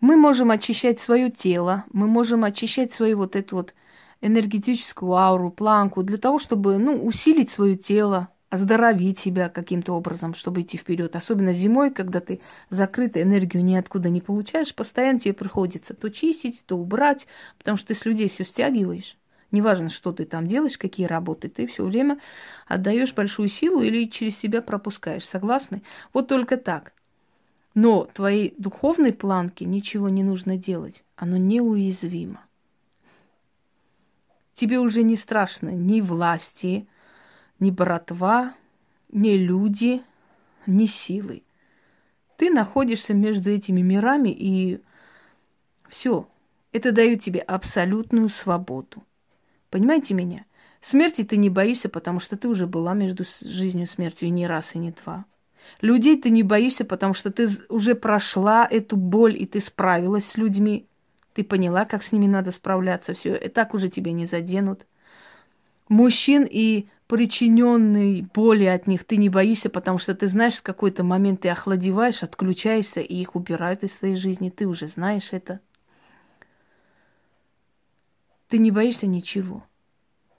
Мы 0.00 0.16
можем 0.16 0.50
очищать 0.50 1.00
свое 1.00 1.30
тело, 1.30 1.84
мы 1.92 2.06
можем 2.06 2.44
очищать 2.44 2.92
свою 2.92 3.18
вот 3.18 3.34
эту 3.34 3.56
вот 3.56 3.74
энергетическую 4.20 5.12
ауру, 5.12 5.50
планку, 5.50 6.02
для 6.02 6.18
того, 6.18 6.38
чтобы, 6.38 6.78
ну, 6.78 7.04
усилить 7.04 7.50
свое 7.50 7.76
тело, 7.76 8.28
оздоровить 8.50 9.18
себя 9.18 9.48
каким-то 9.48 9.92
образом, 9.92 10.34
чтобы 10.34 10.62
идти 10.62 10.78
вперед. 10.78 11.14
Особенно 11.16 11.52
зимой, 11.52 11.90
когда 11.90 12.20
ты 12.20 12.40
закрытую 12.70 13.24
энергию 13.24 13.62
ниоткуда 13.62 14.08
не 14.08 14.20
получаешь, 14.20 14.74
постоянно 14.74 15.20
тебе 15.20 15.34
приходится 15.34 15.94
то 15.94 16.08
чистить, 16.08 16.62
то 16.66 16.76
убрать, 16.76 17.26
потому 17.58 17.76
что 17.76 17.88
ты 17.88 17.94
с 17.94 18.04
людей 18.04 18.28
все 18.28 18.44
стягиваешь. 18.44 19.16
Неважно, 19.50 19.88
что 19.88 20.12
ты 20.12 20.24
там 20.24 20.46
делаешь, 20.46 20.76
какие 20.76 21.06
работы, 21.06 21.48
ты 21.48 21.66
все 21.66 21.84
время 21.84 22.18
отдаешь 22.66 23.14
большую 23.14 23.48
силу 23.48 23.80
или 23.80 24.06
через 24.06 24.38
себя 24.38 24.60
пропускаешь. 24.60 25.24
Согласны? 25.26 25.82
Вот 26.12 26.28
только 26.28 26.56
так. 26.58 26.92
Но 27.74 28.04
твоей 28.04 28.54
духовной 28.58 29.12
планке 29.12 29.64
ничего 29.64 30.08
не 30.08 30.22
нужно 30.22 30.56
делать. 30.56 31.02
Оно 31.16 31.36
неуязвимо. 31.36 32.44
Тебе 34.54 34.80
уже 34.80 35.02
не 35.02 35.16
страшно 35.16 35.70
ни 35.70 36.00
власти, 36.00 36.88
ни 37.60 37.70
братва, 37.70 38.54
ни 39.10 39.30
люди, 39.30 40.02
ни 40.66 40.86
силы. 40.86 41.42
Ты 42.36 42.50
находишься 42.50 43.14
между 43.14 43.50
этими 43.50 43.80
мирами, 43.80 44.28
и 44.30 44.80
все. 45.88 46.28
Это 46.72 46.92
дает 46.92 47.22
тебе 47.22 47.40
абсолютную 47.40 48.28
свободу. 48.28 49.02
Понимаете 49.70 50.14
меня? 50.14 50.44
Смерти 50.80 51.24
ты 51.24 51.36
не 51.36 51.50
боишься, 51.50 51.88
потому 51.88 52.20
что 52.20 52.36
ты 52.36 52.46
уже 52.48 52.66
была 52.66 52.94
между 52.94 53.24
жизнью 53.40 53.86
и 53.86 53.88
смертью 53.88 54.28
и 54.28 54.30
не 54.30 54.46
раз, 54.46 54.74
и 54.74 54.78
не 54.78 54.92
два. 54.92 55.24
Людей 55.80 56.20
ты 56.20 56.30
не 56.30 56.42
боишься, 56.42 56.84
потому 56.84 57.14
что 57.14 57.30
ты 57.30 57.48
уже 57.68 57.94
прошла 57.94 58.66
эту 58.70 58.96
боль, 58.96 59.36
и 59.40 59.46
ты 59.46 59.60
справилась 59.60 60.26
с 60.26 60.36
людьми. 60.36 60.86
Ты 61.34 61.44
поняла, 61.44 61.84
как 61.84 62.02
с 62.02 62.12
ними 62.12 62.26
надо 62.26 62.50
справляться. 62.50 63.14
Все, 63.14 63.34
и 63.36 63.48
так 63.48 63.74
уже 63.74 63.88
тебя 63.88 64.12
не 64.12 64.26
заденут. 64.26 64.86
Мужчин 65.88 66.46
и 66.48 66.88
причиненной 67.08 68.22
боли 68.34 68.66
от 68.66 68.86
них 68.86 69.04
ты 69.04 69.16
не 69.16 69.30
боишься, 69.30 69.70
потому 69.70 69.98
что 69.98 70.14
ты 70.14 70.28
знаешь, 70.28 70.56
в 70.56 70.62
какой-то 70.62 71.02
момент 71.02 71.40
ты 71.40 71.48
охладеваешь, 71.48 72.22
отключаешься, 72.22 73.00
и 73.00 73.14
их 73.14 73.34
убирают 73.34 73.82
из 73.82 73.94
своей 73.94 74.14
жизни. 74.14 74.50
Ты 74.50 74.66
уже 74.66 74.88
знаешь 74.88 75.32
это. 75.32 75.60
Ты 78.48 78.58
не 78.58 78.70
боишься 78.70 79.06
ничего. 79.06 79.64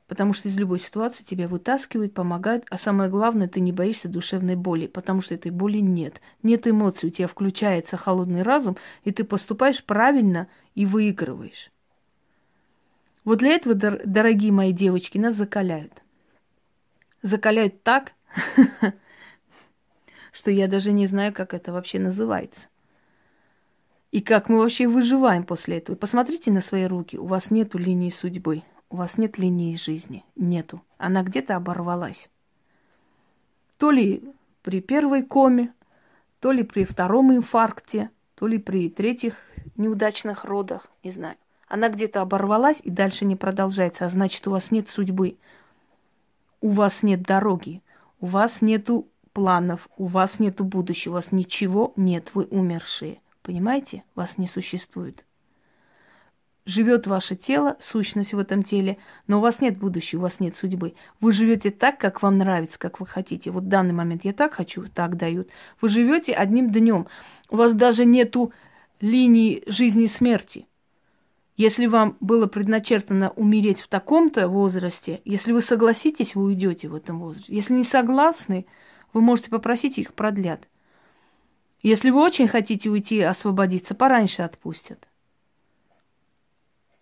Потому 0.07 0.33
что 0.33 0.47
из 0.47 0.57
любой 0.57 0.79
ситуации 0.79 1.23
тебя 1.23 1.47
вытаскивают, 1.47 2.13
помогают, 2.13 2.65
а 2.69 2.77
самое 2.77 3.09
главное, 3.09 3.47
ты 3.47 3.59
не 3.59 3.71
боишься 3.71 4.07
душевной 4.07 4.55
боли, 4.55 4.87
потому 4.87 5.21
что 5.21 5.35
этой 5.35 5.51
боли 5.51 5.77
нет. 5.77 6.21
Нет 6.41 6.67
эмоций, 6.67 7.09
у 7.09 7.11
тебя 7.11 7.27
включается 7.27 7.97
холодный 7.97 8.43
разум, 8.43 8.77
и 9.03 9.11
ты 9.11 9.23
поступаешь 9.23 9.83
правильно 9.83 10.47
и 10.75 10.85
выигрываешь. 10.85 11.71
Вот 13.23 13.39
для 13.39 13.51
этого, 13.51 13.75
дорогие 13.75 14.51
мои 14.51 14.71
девочки, 14.71 15.17
нас 15.17 15.35
закаляют. 15.35 15.93
Закаляют 17.21 17.83
так, 17.83 18.13
что 20.31 20.51
я 20.51 20.67
даже 20.67 20.91
не 20.91 21.07
знаю, 21.07 21.33
как 21.33 21.53
это 21.53 21.71
вообще 21.73 21.99
называется. 21.99 22.69
И 24.11 24.21
как 24.21 24.49
мы 24.49 24.59
вообще 24.59 24.87
выживаем 24.87 25.43
после 25.43 25.77
этого. 25.77 25.95
Посмотрите 25.95 26.51
на 26.51 26.61
свои 26.61 26.85
руки. 26.85 27.17
У 27.17 27.25
вас 27.25 27.51
нету 27.51 27.77
линии 27.77 28.09
судьбы. 28.09 28.63
У 28.89 28.95
вас 28.95 29.17
нет 29.17 29.37
линии 29.37 29.75
жизни. 29.75 30.25
Нету. 30.35 30.81
Она 30.97 31.21
где-то 31.21 31.55
оборвалась. 31.55 32.29
То 33.77 33.91
ли 33.91 34.23
при 34.63 34.81
первой 34.81 35.23
коме, 35.23 35.73
то 36.39 36.51
ли 36.51 36.63
при 36.63 36.85
втором 36.85 37.33
инфаркте, 37.33 38.09
то 38.35 38.47
ли 38.47 38.57
при 38.57 38.89
третьих 38.89 39.35
неудачных 39.77 40.43
родах, 40.45 40.87
не 41.03 41.11
знаю. 41.11 41.35
Она 41.67 41.89
где-то 41.89 42.21
оборвалась 42.21 42.79
и 42.83 42.89
дальше 42.89 43.25
не 43.25 43.35
продолжается, 43.35 44.05
а 44.05 44.09
значит, 44.09 44.47
у 44.47 44.51
вас 44.51 44.71
нет 44.71 44.89
судьбы, 44.89 45.37
у 46.61 46.69
вас 46.69 47.03
нет 47.03 47.23
дороги, 47.23 47.81
у 48.19 48.27
вас 48.27 48.61
нету 48.61 49.07
планов, 49.33 49.87
у 49.97 50.05
вас 50.05 50.39
нету 50.39 50.63
будущего, 50.63 51.13
у 51.13 51.15
вас 51.15 51.31
ничего 51.31 51.93
нет, 51.95 52.31
вы 52.33 52.45
умершие. 52.45 53.21
Понимаете? 53.41 54.03
Вас 54.15 54.37
не 54.37 54.47
существует 54.47 55.25
живет 56.69 57.07
ваше 57.07 57.35
тело, 57.35 57.75
сущность 57.79 58.33
в 58.33 58.39
этом 58.39 58.63
теле, 58.63 58.97
но 59.27 59.39
у 59.39 59.41
вас 59.41 59.59
нет 59.59 59.77
будущего, 59.77 60.19
у 60.19 60.23
вас 60.23 60.39
нет 60.39 60.55
судьбы. 60.55 60.93
Вы 61.19 61.31
живете 61.31 61.71
так, 61.71 61.99
как 61.99 62.21
вам 62.21 62.37
нравится, 62.37 62.79
как 62.79 62.99
вы 62.99 63.07
хотите. 63.07 63.51
Вот 63.51 63.63
в 63.63 63.67
данный 63.67 63.93
момент 63.93 64.23
я 64.23 64.33
так 64.33 64.53
хочу, 64.53 64.85
так 64.87 65.17
дают. 65.17 65.49
Вы 65.81 65.89
живете 65.89 66.33
одним 66.33 66.71
днем. 66.71 67.07
У 67.49 67.57
вас 67.57 67.73
даже 67.73 68.05
нету 68.05 68.53
линии 69.01 69.63
жизни 69.65 70.03
и 70.03 70.07
смерти. 70.07 70.67
Если 71.59 71.87
вам 71.87 72.15
было 72.21 72.47
предначертано 72.47 73.31
умереть 73.31 73.81
в 73.81 73.89
таком-то 73.89 74.47
возрасте, 74.47 75.21
если 75.25 75.51
вы 75.51 75.61
согласитесь, 75.61 76.33
вы 76.33 76.45
уйдете 76.45 76.87
в 76.87 76.95
этом 76.95 77.19
возрасте. 77.19 77.53
Если 77.53 77.73
не 77.73 77.83
согласны, 77.83 78.65
вы 79.11 79.19
можете 79.19 79.49
попросить 79.49 79.97
их 79.97 80.13
продлят. 80.13 80.69
Если 81.81 82.11
вы 82.11 82.21
очень 82.21 82.47
хотите 82.47 82.89
уйти, 82.89 83.19
освободиться, 83.19 83.93
пораньше 83.93 84.41
отпустят. 84.41 85.05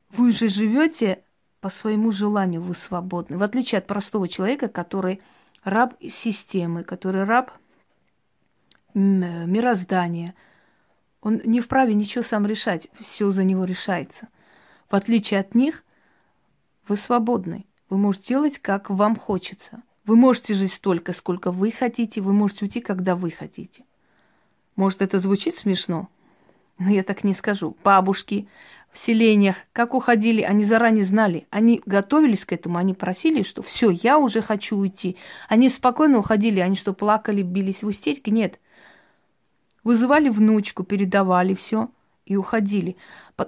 Вы 0.10 0.32
же 0.32 0.48
живете 0.48 1.24
по 1.62 1.70
своему 1.70 2.10
желанию, 2.10 2.64
вы 2.64 2.74
свободны. 2.74 3.38
В 3.38 3.44
отличие 3.44 3.78
от 3.78 3.86
простого 3.86 4.28
человека, 4.28 4.70
который 4.70 5.22
раб 5.64 5.94
системы, 6.02 6.84
который 6.84 7.26
раб 7.26 7.52
мироздания. 8.96 10.34
Он 11.22 11.42
не 11.46 11.62
вправе 11.62 11.94
ничего 11.94 12.24
сам 12.24 12.48
решать, 12.48 12.88
все 13.00 13.30
за 13.30 13.44
него 13.44 13.64
решается. 13.64 14.30
В 14.90 14.96
отличие 14.96 15.40
от 15.40 15.54
них, 15.56 15.84
вы 16.88 16.96
свободны. 16.96 17.66
Вы 17.90 17.98
можете 17.98 18.30
делать, 18.30 18.60
как 18.60 18.90
вам 18.90 19.16
хочется. 19.16 19.82
Вы 20.06 20.16
можете 20.16 20.54
жить 20.54 20.74
столько, 20.74 21.12
сколько 21.14 21.52
вы 21.52 21.72
хотите, 21.72 22.22
вы 22.22 22.32
можете 22.34 22.66
уйти, 22.66 22.80
когда 22.80 23.16
вы 23.16 23.30
хотите. 23.30 23.84
Может, 24.78 25.02
это 25.02 25.20
звучит 25.20 25.56
смешно, 25.56 26.08
но 26.78 26.90
я 26.90 27.04
так 27.04 27.24
не 27.26 27.34
скажу. 27.34 27.76
Бабушки, 27.84 28.48
в 28.92 28.98
селениях, 28.98 29.58
как 29.74 29.94
уходили, 29.94 30.42
они 30.42 30.64
заранее 30.64 31.04
знали, 31.04 31.46
они 31.50 31.82
готовились 31.86 32.46
к 32.46 32.54
этому, 32.54 32.78
они 32.78 32.94
просили, 32.94 33.44
что 33.44 33.62
все, 33.62 33.90
я 33.90 34.18
уже 34.18 34.42
хочу 34.42 34.78
уйти. 34.78 35.18
Они 35.50 35.68
спокойно 35.68 36.20
уходили, 36.20 36.62
они 36.62 36.78
что, 36.78 36.94
плакали, 36.94 37.42
бились 37.42 37.84
в 37.84 37.90
истерике? 37.90 38.32
Нет. 38.32 38.62
Вызывали 39.84 40.30
внучку, 40.30 40.84
передавали 40.84 41.54
все 41.54 41.90
и 42.28 42.36
уходили. 42.36 42.98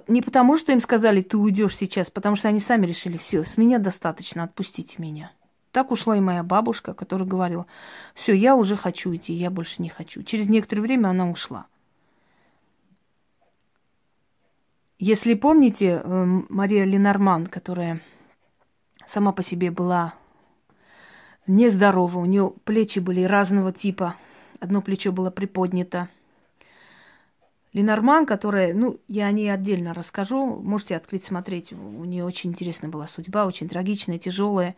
Не 0.08 0.22
потому, 0.22 0.56
что 0.56 0.72
им 0.72 0.80
сказали, 0.80 1.20
ты 1.20 1.36
уйдешь 1.36 1.76
сейчас, 1.76 2.10
потому 2.10 2.36
что 2.36 2.48
они 2.48 2.60
сами 2.60 2.86
решили, 2.86 3.18
все, 3.18 3.44
с 3.44 3.56
меня 3.58 3.78
достаточно, 3.78 4.44
отпустите 4.44 4.96
меня. 4.98 5.32
Так 5.70 5.90
ушла 5.90 6.16
и 6.16 6.20
моя 6.20 6.42
бабушка, 6.42 6.94
которая 6.94 7.28
говорила, 7.28 7.66
все, 8.14 8.32
я 8.32 8.56
уже 8.56 8.76
хочу 8.76 9.10
уйти, 9.10 9.34
я 9.34 9.50
больше 9.50 9.82
не 9.82 9.88
хочу. 9.88 10.22
Через 10.22 10.48
некоторое 10.48 10.80
время 10.82 11.08
она 11.08 11.28
ушла. 11.30 11.66
Если 14.98 15.34
помните, 15.34 16.02
эм, 16.02 16.46
Мария 16.48 16.84
Ленорман, 16.84 17.46
которая 17.46 18.00
сама 19.06 19.32
по 19.32 19.42
себе 19.42 19.70
была 19.70 20.14
нездорова, 21.46 22.18
у 22.18 22.24
нее 22.24 22.52
плечи 22.64 22.98
были 22.98 23.22
разного 23.24 23.72
типа, 23.72 24.16
одно 24.58 24.82
плечо 24.82 25.12
было 25.12 25.30
приподнято. 25.30 26.08
Ленорман, 27.72 28.26
которая, 28.26 28.74
ну, 28.74 28.98
я 29.06 29.26
о 29.26 29.32
ней 29.32 29.52
отдельно 29.52 29.94
расскажу, 29.94 30.60
можете 30.60 30.96
открыть, 30.96 31.24
смотреть. 31.24 31.72
У 31.72 32.04
нее 32.04 32.24
очень 32.24 32.50
интересная 32.50 32.90
была 32.90 33.06
судьба, 33.06 33.46
очень 33.46 33.68
трагичная, 33.68 34.18
тяжелая. 34.18 34.74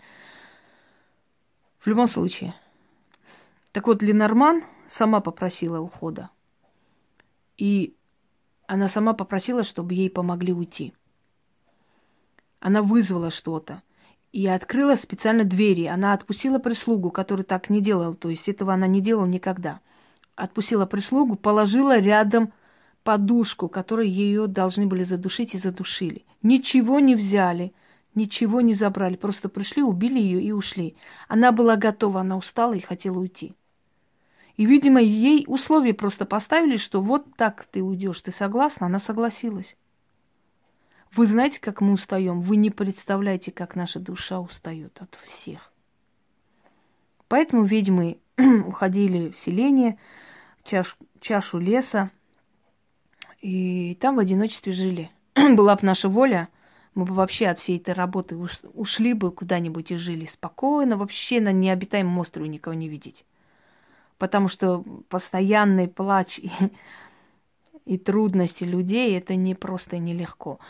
В 1.79 1.87
любом 1.87 2.07
случае. 2.07 2.55
Так 3.73 3.87
вот, 3.87 4.03
Ленорман 4.03 4.63
сама 4.89 5.21
попросила 5.21 5.81
ухода. 5.81 6.29
И 7.57 7.95
она 8.67 8.89
сама 8.89 9.15
попросила, 9.15 9.65
чтобы 9.65 9.95
ей 9.95 10.11
помогли 10.11 10.53
уйти. 10.53 10.93
Она 12.61 12.83
вызвала 12.83 13.31
что-то 13.31 13.83
и 14.33 14.47
открыла 14.47 14.97
специально 14.97 15.45
двери. 15.45 15.87
Она 15.87 16.13
отпустила 16.13 16.59
прислугу, 16.59 17.11
которая 17.11 17.45
так 17.45 17.71
не 17.71 17.81
делала, 17.81 18.15
то 18.15 18.29
есть 18.29 18.49
этого 18.49 18.75
она 18.75 18.87
не 18.87 19.01
делала 19.01 19.27
никогда. 19.27 19.81
Отпустила 20.37 20.87
прислугу, 20.87 21.37
положила 21.37 21.99
рядом 21.99 22.53
подушку, 23.03 23.69
которой 23.69 24.09
ее 24.09 24.47
должны 24.47 24.87
были 24.87 25.05
задушить 25.05 25.55
и 25.55 25.59
задушили. 25.59 26.25
Ничего 26.43 27.01
не 27.01 27.15
взяли, 27.15 27.73
Ничего 28.15 28.61
не 28.61 28.75
забрали. 28.75 29.17
Просто 29.17 29.49
пришли, 29.49 29.83
убили 29.83 30.21
ее 30.21 30.43
и 30.43 30.53
ушли. 30.53 30.97
Она 31.29 31.51
была 31.51 31.77
готова, 31.77 32.21
она 32.21 32.37
устала 32.37 32.75
и 32.75 32.81
хотела 32.81 33.19
уйти. 33.19 33.55
И, 34.57 34.67
видимо, 34.67 35.01
ей 35.01 35.45
условия 35.49 35.95
просто 35.95 36.27
поставили, 36.27 36.77
что 36.77 37.01
вот 37.01 37.37
так 37.37 37.65
ты 37.65 37.83
уйдешь, 37.83 38.21
ты 38.21 38.31
согласна? 38.31 38.87
Она 38.87 38.99
согласилась. 38.99 39.77
Вы 41.13 41.27
знаете, 41.27 41.59
как 41.59 41.81
мы 41.81 41.95
устаем? 41.95 42.43
Вы 42.43 42.57
не 42.57 42.71
представляете, 42.71 43.51
как 43.51 43.77
наша 43.77 43.99
душа 43.99 44.41
устает 44.41 45.01
от 45.01 45.19
всех. 45.27 45.73
Поэтому 47.29 47.65
ведьмы 47.65 48.19
уходили 48.67 49.31
в 49.31 49.39
селение, 49.39 49.99
чаш, 50.65 50.99
чашу 51.21 51.59
леса, 51.59 52.11
и 53.43 53.97
там 54.01 54.17
в 54.17 54.21
одиночестве 54.21 54.73
жили. 54.73 55.11
Была 55.35 55.77
бы 55.77 55.81
наша 55.83 56.09
воля, 56.09 56.49
мы 56.95 57.05
бы 57.05 57.13
вообще 57.13 57.49
от 57.49 57.59
всей 57.59 57.77
этой 57.79 57.93
работы 57.93 58.37
ушли 58.73 59.13
бы 59.13 59.31
куда-нибудь 59.31 59.91
и 59.91 59.97
жили 59.97 60.25
спокойно, 60.25 60.97
вообще 60.97 61.41
на 61.41 61.53
необитаемом 61.53 62.19
острове 62.19 62.49
никого 62.49 62.73
не 62.75 62.89
видеть 62.89 63.27
потому 64.23 64.47
что 64.47 64.85
постоянный 65.09 65.89
плач 65.89 66.39
и, 66.39 66.49
и 67.87 67.99
трудности 67.99 68.63
людей 68.63 69.19
это 69.19 69.35
не 69.35 69.57
просто 69.57 69.99
нелегко. 69.99 70.61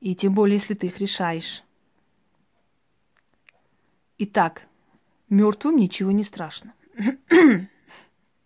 И 0.00 0.14
тем 0.14 0.32
более, 0.32 0.56
если 0.56 0.72
ты 0.72 0.86
их 0.86 0.98
решаешь. 0.98 1.62
Итак, 4.16 4.62
мертвым 5.28 5.76
ничего 5.76 6.10
не 6.10 6.24
страшно. 6.24 6.72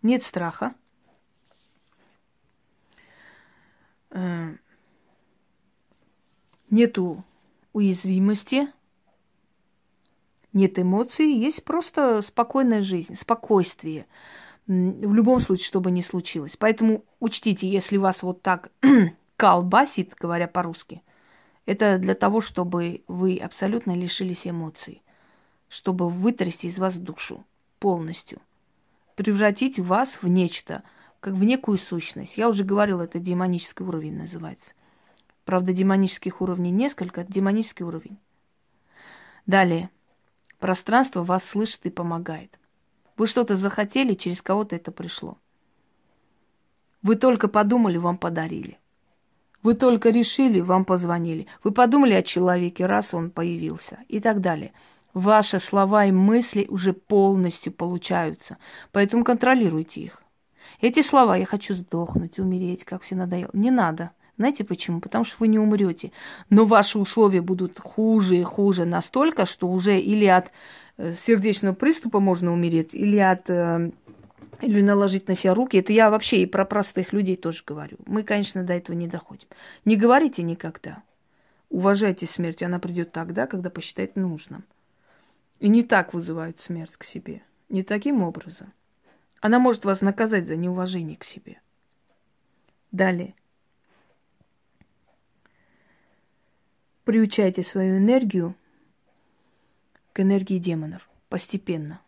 Нет 0.03 0.25
страха. 0.25 0.75
Э, 4.11 4.57
нету 6.77 7.25
уязвимости, 7.73 8.69
нет 10.53 10.79
эмоций, 10.79 11.27
есть 11.27 11.65
просто 11.65 12.23
спокойная 12.23 12.83
жизнь, 12.83 13.15
спокойствие 13.15 14.07
в 14.67 15.15
любом 15.15 15.41
случае, 15.41 15.67
что 15.67 15.81
бы 15.81 15.91
ни 15.91 16.01
случилось. 16.01 16.57
Поэтому 16.57 17.05
учтите, 17.21 17.69
если 17.69 17.97
вас 17.97 18.23
вот 18.23 18.43
так 18.43 18.71
колбасит, 19.37 20.15
говоря 20.19 20.49
по-русски, 20.49 21.03
это 21.67 21.99
для 21.99 22.15
того, 22.15 22.41
чтобы 22.41 23.03
вы 23.07 23.37
абсолютно 23.37 23.95
лишились 23.97 24.47
эмоций, 24.47 25.03
чтобы 25.69 26.09
вытрясти 26.09 26.69
из 26.69 26.79
вас 26.79 26.97
душу 26.97 27.45
полностью, 27.79 28.41
превратить 29.15 29.79
вас 29.79 30.23
в 30.23 30.29
нечто, 30.29 30.83
как 31.21 31.35
в 31.35 31.45
некую 31.45 31.79
сущность. 31.79 32.37
Я 32.37 32.49
уже 32.49 32.65
говорила, 32.65 33.03
это 33.03 33.19
демонический 33.19 33.85
уровень 33.85 34.17
называется. 34.17 34.75
Правда, 35.47 35.73
демонических 35.73 36.43
уровней 36.43 36.71
несколько, 36.71 37.23
это 37.23 37.33
демонический 37.33 37.87
уровень. 37.87 38.19
Далее. 39.47 39.89
Пространство 40.59 41.23
вас 41.25 41.43
слышит 41.43 41.87
и 41.87 41.91
помогает– 41.91 42.59
вы 43.17 43.27
что-то 43.27 43.57
захотели, 43.57 44.15
через 44.15 44.43
кого-то 44.43 44.77
это 44.77 44.93
пришло. 44.93 45.39
Вы 47.03 47.17
только 47.17 47.49
подумали, 47.49 47.97
вам 47.97 48.19
подарили. 48.19 48.79
Вы 49.63 49.75
только 49.75 50.11
решили, 50.11 50.61
вам 50.61 50.85
позвонили. 50.85 51.47
Вы 51.65 51.73
подумали 51.73 52.13
о 52.13 52.23
человеке, 52.23 52.87
раз 52.87 53.15
он 53.15 53.31
появился 53.31 53.99
и 54.09 54.21
так 54.21 54.41
далее. 54.41 54.73
Ваши 55.15 55.59
слова 55.59 56.05
и 56.05 56.13
мысли 56.13 56.67
уже 56.69 56.93
полностью 56.93 57.73
получаются, 57.73 58.59
поэтому 58.93 59.25
контролируйте 59.25 60.03
их. 60.03 60.23
Эти 60.81 61.01
слова 61.01 61.37
«я 61.37 61.47
хочу 61.47 61.75
сдохнуть, 61.75 62.39
умереть, 62.39 62.85
как 62.85 63.03
все 63.03 63.15
надоело» 63.15 63.51
не 63.55 63.71
надо. 63.71 64.11
Знаете 64.37 64.65
почему? 64.65 65.01
Потому 65.01 65.25
что 65.25 65.37
вы 65.41 65.49
не 65.49 65.59
умрете. 65.59 66.13
Но 66.51 66.67
ваши 66.67 66.99
условия 66.99 67.41
будут 67.41 67.79
хуже 67.79 68.37
и 68.37 68.43
хуже 68.43 68.85
настолько, 68.85 69.47
что 69.47 69.69
уже 69.69 69.99
или 69.99 70.27
от 70.27 70.51
Э, 70.97 71.13
сердечного 71.13 71.75
приступа 71.75 72.21
можно 72.21 72.53
умереть, 72.53 72.95
или 72.95 73.19
от 73.19 73.51
э, 73.51 73.91
или 74.63 74.81
наложить 74.81 75.29
на 75.29 75.35
себя 75.35 75.55
руки. 75.55 75.77
Это 75.77 75.93
я 75.93 76.11
вообще 76.11 76.43
и 76.43 76.47
про 76.47 76.65
простых 76.65 77.13
людей 77.13 77.37
тоже 77.37 77.63
говорю. 77.67 77.99
Мы, 78.07 78.23
конечно, 78.23 78.63
до 78.65 78.73
этого 78.73 78.97
не 78.97 79.07
доходим. 79.07 79.49
Не 79.85 79.97
говорите 79.97 80.43
никогда. 80.43 81.03
Уважайте 81.69 82.27
смерть, 82.27 82.63
она 82.63 82.79
придет 82.79 83.13
тогда, 83.13 83.47
когда 83.47 83.69
посчитает 83.69 84.17
нужным. 84.17 84.65
И 85.59 85.69
не 85.69 85.83
так 85.83 86.15
вызывают 86.15 86.59
смерть 86.61 86.97
к 86.97 87.05
себе. 87.05 87.43
Не 87.69 87.83
таким 87.83 88.23
образом. 88.23 88.73
Она 89.41 89.59
может 89.59 89.85
вас 89.85 90.01
наказать 90.01 90.47
за 90.47 90.57
неуважение 90.57 91.17
к 91.17 91.25
себе. 91.25 91.61
Далее. 92.93 93.35
Приучайте 97.07 97.63
свою 97.63 97.99
энергию 97.99 98.57
к 100.13 100.19
энергии 100.19 100.59
демонов 100.59 101.09
постепенно. 101.29 102.01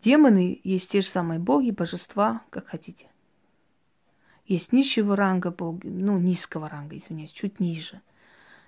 Демоны 0.00 0.60
есть 0.62 0.92
те 0.92 1.00
же 1.00 1.08
самые 1.08 1.40
боги, 1.40 1.72
божества, 1.72 2.42
как 2.50 2.68
хотите. 2.68 3.08
Есть 4.46 4.72
низшего 4.72 5.16
ранга 5.16 5.50
боги, 5.50 5.88
ну, 5.88 6.16
низкого 6.20 6.68
ранга, 6.68 6.96
извиняюсь, 6.96 7.32
чуть 7.32 7.58
ниже. 7.58 8.00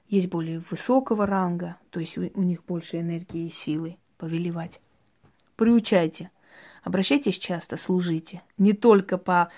Есть 0.09 0.27
более 0.27 0.65
высокого 0.69 1.27
ранга, 1.27 1.77
то 1.91 2.01
есть 2.01 2.19
у, 2.19 2.29
у 2.35 2.43
них 2.43 2.65
больше 2.65 2.99
энергии 2.99 3.47
и 3.47 3.53
силы 3.53 3.99
повелевать. 4.19 4.81
Приучайте. 5.55 6.33
Обращайтесь 6.83 7.39
часто, 7.39 7.77
служите. 7.77 8.43
Не 8.59 8.73
только 8.73 9.17
по 9.17 9.53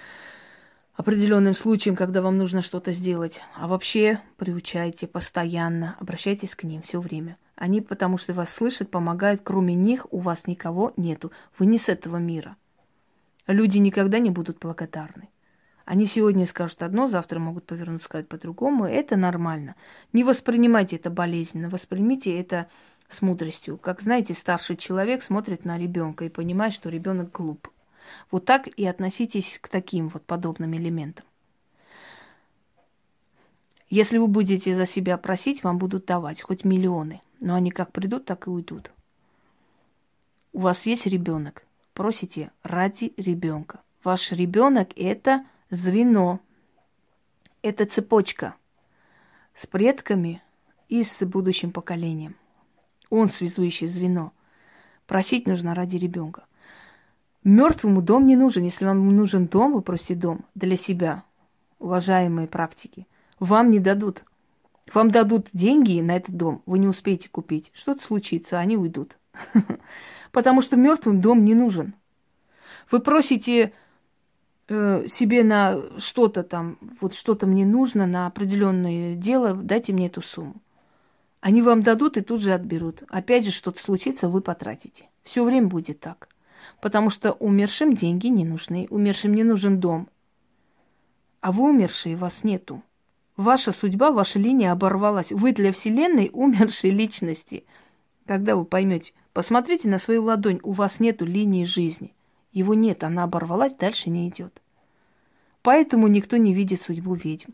определенным 0.96 1.54
случаям, 1.54 1.94
когда 1.94 2.22
вам 2.22 2.38
нужно 2.38 2.62
что-то 2.62 2.92
сделать, 2.92 3.40
а 3.54 3.68
вообще 3.68 4.20
приучайте 4.36 5.06
постоянно, 5.06 5.96
обращайтесь 6.00 6.54
к 6.54 6.64
ним 6.64 6.82
все 6.82 7.00
время. 7.00 7.36
Они, 7.54 7.80
потому 7.80 8.18
что 8.18 8.34
вас 8.34 8.50
слышат, 8.50 8.90
помогают. 8.90 9.40
Кроме 9.42 9.74
них 9.74 10.06
у 10.12 10.18
вас 10.18 10.46
никого 10.46 10.92
нету. 10.96 11.32
Вы 11.58 11.66
не 11.66 11.78
с 11.78 11.88
этого 11.88 12.18
мира. 12.18 12.56
Люди 13.46 13.78
никогда 13.78 14.18
не 14.18 14.30
будут 14.30 14.58
благодарны. 14.58 15.28
Они 15.86 16.06
сегодня 16.06 16.46
скажут 16.46 16.82
одно, 16.82 17.06
завтра 17.06 17.38
могут 17.38 17.64
повернуться 17.64 18.06
сказать 18.06 18.28
по-другому. 18.28 18.86
Это 18.86 19.16
нормально. 19.16 19.76
Не 20.12 20.24
воспринимайте 20.24 20.96
это 20.96 21.10
болезненно, 21.10 21.70
воспримите 21.70 22.38
это 22.38 22.66
с 23.08 23.22
мудростью. 23.22 23.78
Как 23.78 24.02
знаете, 24.02 24.34
старший 24.34 24.76
человек 24.76 25.22
смотрит 25.22 25.64
на 25.64 25.78
ребенка 25.78 26.24
и 26.24 26.28
понимает, 26.28 26.74
что 26.74 26.90
ребенок 26.90 27.30
глуп. 27.30 27.68
Вот 28.30 28.44
так 28.44 28.68
и 28.68 28.86
относитесь 28.86 29.58
к 29.60 29.68
таким 29.68 30.08
вот 30.08 30.24
подобным 30.24 30.74
элементам. 30.74 31.24
Если 33.88 34.18
вы 34.18 34.26
будете 34.26 34.74
за 34.74 34.84
себя 34.84 35.16
просить, 35.16 35.62
вам 35.62 35.78
будут 35.78 36.06
давать 36.06 36.42
хоть 36.42 36.64
миллионы. 36.64 37.22
Но 37.40 37.54
они 37.54 37.70
как 37.70 37.92
придут, 37.92 38.24
так 38.24 38.46
и 38.46 38.50
уйдут. 38.50 38.90
У 40.52 40.60
вас 40.60 40.86
есть 40.86 41.06
ребенок. 41.06 41.64
Просите 41.92 42.50
ради 42.62 43.12
ребенка. 43.16 43.80
Ваш 44.02 44.32
ребенок 44.32 44.90
это 44.96 45.44
звено, 45.70 46.40
это 47.62 47.86
цепочка 47.86 48.54
с 49.54 49.66
предками 49.66 50.42
и 50.88 51.02
с 51.02 51.24
будущим 51.24 51.72
поколением. 51.72 52.36
Он 53.10 53.28
связующее 53.28 53.88
звено. 53.88 54.32
Просить 55.06 55.46
нужно 55.46 55.74
ради 55.74 55.96
ребенка. 55.96 56.44
Мертвому 57.46 58.02
дом 58.02 58.26
не 58.26 58.36
нужен. 58.36 58.64
Если 58.64 58.84
вам 58.84 59.08
нужен 59.16 59.46
дом, 59.46 59.72
вы 59.72 59.82
просите 59.82 60.14
дом 60.14 60.44
для 60.54 60.76
себя, 60.76 61.22
уважаемые 61.78 62.48
практики. 62.48 63.06
Вам 63.38 63.70
не 63.70 63.78
дадут 63.78 64.24
вам 64.92 65.10
дадут 65.10 65.48
деньги 65.52 66.00
на 66.00 66.16
этот 66.16 66.36
дом, 66.36 66.62
вы 66.66 66.78
не 66.78 66.86
успеете 66.86 67.28
купить. 67.28 67.70
Что-то 67.74 68.02
случится, 68.02 68.58
они 68.58 68.76
уйдут. 68.76 69.16
Потому 70.32 70.60
что 70.60 70.76
мертвым 70.76 71.20
дом 71.20 71.44
не 71.44 71.54
нужен. 71.54 71.94
Вы 72.90 73.00
просите 73.00 73.72
э, 74.68 75.06
себе 75.08 75.42
на 75.42 75.82
что-то 75.98 76.42
там, 76.44 76.78
вот 77.00 77.14
что-то 77.14 77.46
мне 77.46 77.66
нужно 77.66 78.06
на 78.06 78.26
определенное 78.26 79.16
дело, 79.16 79.54
дайте 79.54 79.92
мне 79.92 80.06
эту 80.06 80.22
сумму. 80.22 80.54
Они 81.40 81.62
вам 81.62 81.82
дадут 81.82 82.16
и 82.16 82.22
тут 82.22 82.40
же 82.40 82.52
отберут. 82.52 83.02
Опять 83.08 83.44
же, 83.44 83.50
что-то 83.50 83.82
случится, 83.82 84.28
вы 84.28 84.40
потратите. 84.40 85.08
Все 85.22 85.44
время 85.44 85.68
будет 85.68 86.00
так. 86.00 86.28
Потому 86.80 87.10
что 87.10 87.32
умершим 87.32 87.94
деньги 87.94 88.26
не 88.28 88.44
нужны, 88.44 88.86
умершим 88.90 89.34
не 89.34 89.44
нужен 89.44 89.80
дом. 89.80 90.08
А 91.40 91.52
вы 91.52 91.70
умершие, 91.70 92.16
вас 92.16 92.44
нету. 92.44 92.82
Ваша 93.36 93.72
судьба, 93.72 94.10
ваша 94.10 94.38
линия 94.38 94.72
оборвалась. 94.72 95.30
Вы 95.30 95.52
для 95.52 95.72
Вселенной 95.72 96.30
умершей 96.32 96.90
личности. 96.90 97.64
Когда 98.26 98.56
вы 98.56 98.64
поймете, 98.64 99.12
посмотрите 99.32 99.88
на 99.88 99.98
свою 99.98 100.24
ладонь, 100.24 100.60
у 100.62 100.72
вас 100.72 101.00
нету 101.00 101.24
линии 101.24 101.64
жизни. 101.64 102.14
Его 102.52 102.74
нет, 102.74 103.04
она 103.04 103.24
оборвалась, 103.24 103.74
дальше 103.74 104.08
не 104.08 104.28
идет. 104.28 104.62
Поэтому 105.62 106.08
никто 106.08 106.36
не 106.36 106.54
видит 106.54 106.80
судьбу 106.80 107.14
ведьм. 107.14 107.52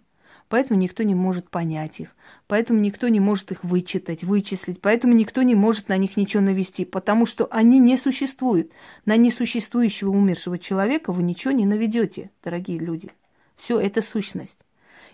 Поэтому 0.49 0.79
никто 0.79 1.03
не 1.03 1.15
может 1.15 1.49
понять 1.49 2.01
их. 2.01 2.15
Поэтому 2.47 2.81
никто 2.81 3.09
не 3.09 3.21
может 3.21 3.53
их 3.53 3.65
вычитать, 3.65 4.23
вычислить. 4.23 4.81
Поэтому 4.81 5.15
никто 5.15 5.43
не 5.43 5.55
может 5.55 5.89
на 5.89 5.97
них 5.97 6.17
ничего 6.17 6.43
навести. 6.43 6.85
Потому 6.85 7.27
что 7.27 7.49
они 7.51 7.79
не 7.79 7.97
существуют. 7.97 8.71
На 9.07 9.17
несуществующего 9.17 10.11
умершего 10.11 10.59
человека 10.59 11.13
вы 11.13 11.23
ничего 11.23 11.53
не 11.53 11.65
наведете, 11.65 12.31
дорогие 12.45 12.79
люди. 12.79 13.11
Все 13.57 13.81
это 13.81 14.03
сущность. 14.03 14.59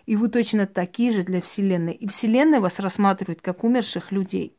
И 0.07 0.17
вы 0.17 0.29
точно 0.29 0.67
такие 0.67 1.13
же 1.13 1.23
для 1.23 1.41
Вселенной. 1.41 1.93
И 1.93 2.09
Вселенная 2.09 2.61
вас 2.61 2.81
рассматривает 2.81 3.41
как 3.41 3.63
умерших 3.63 4.11
людей. 4.11 4.57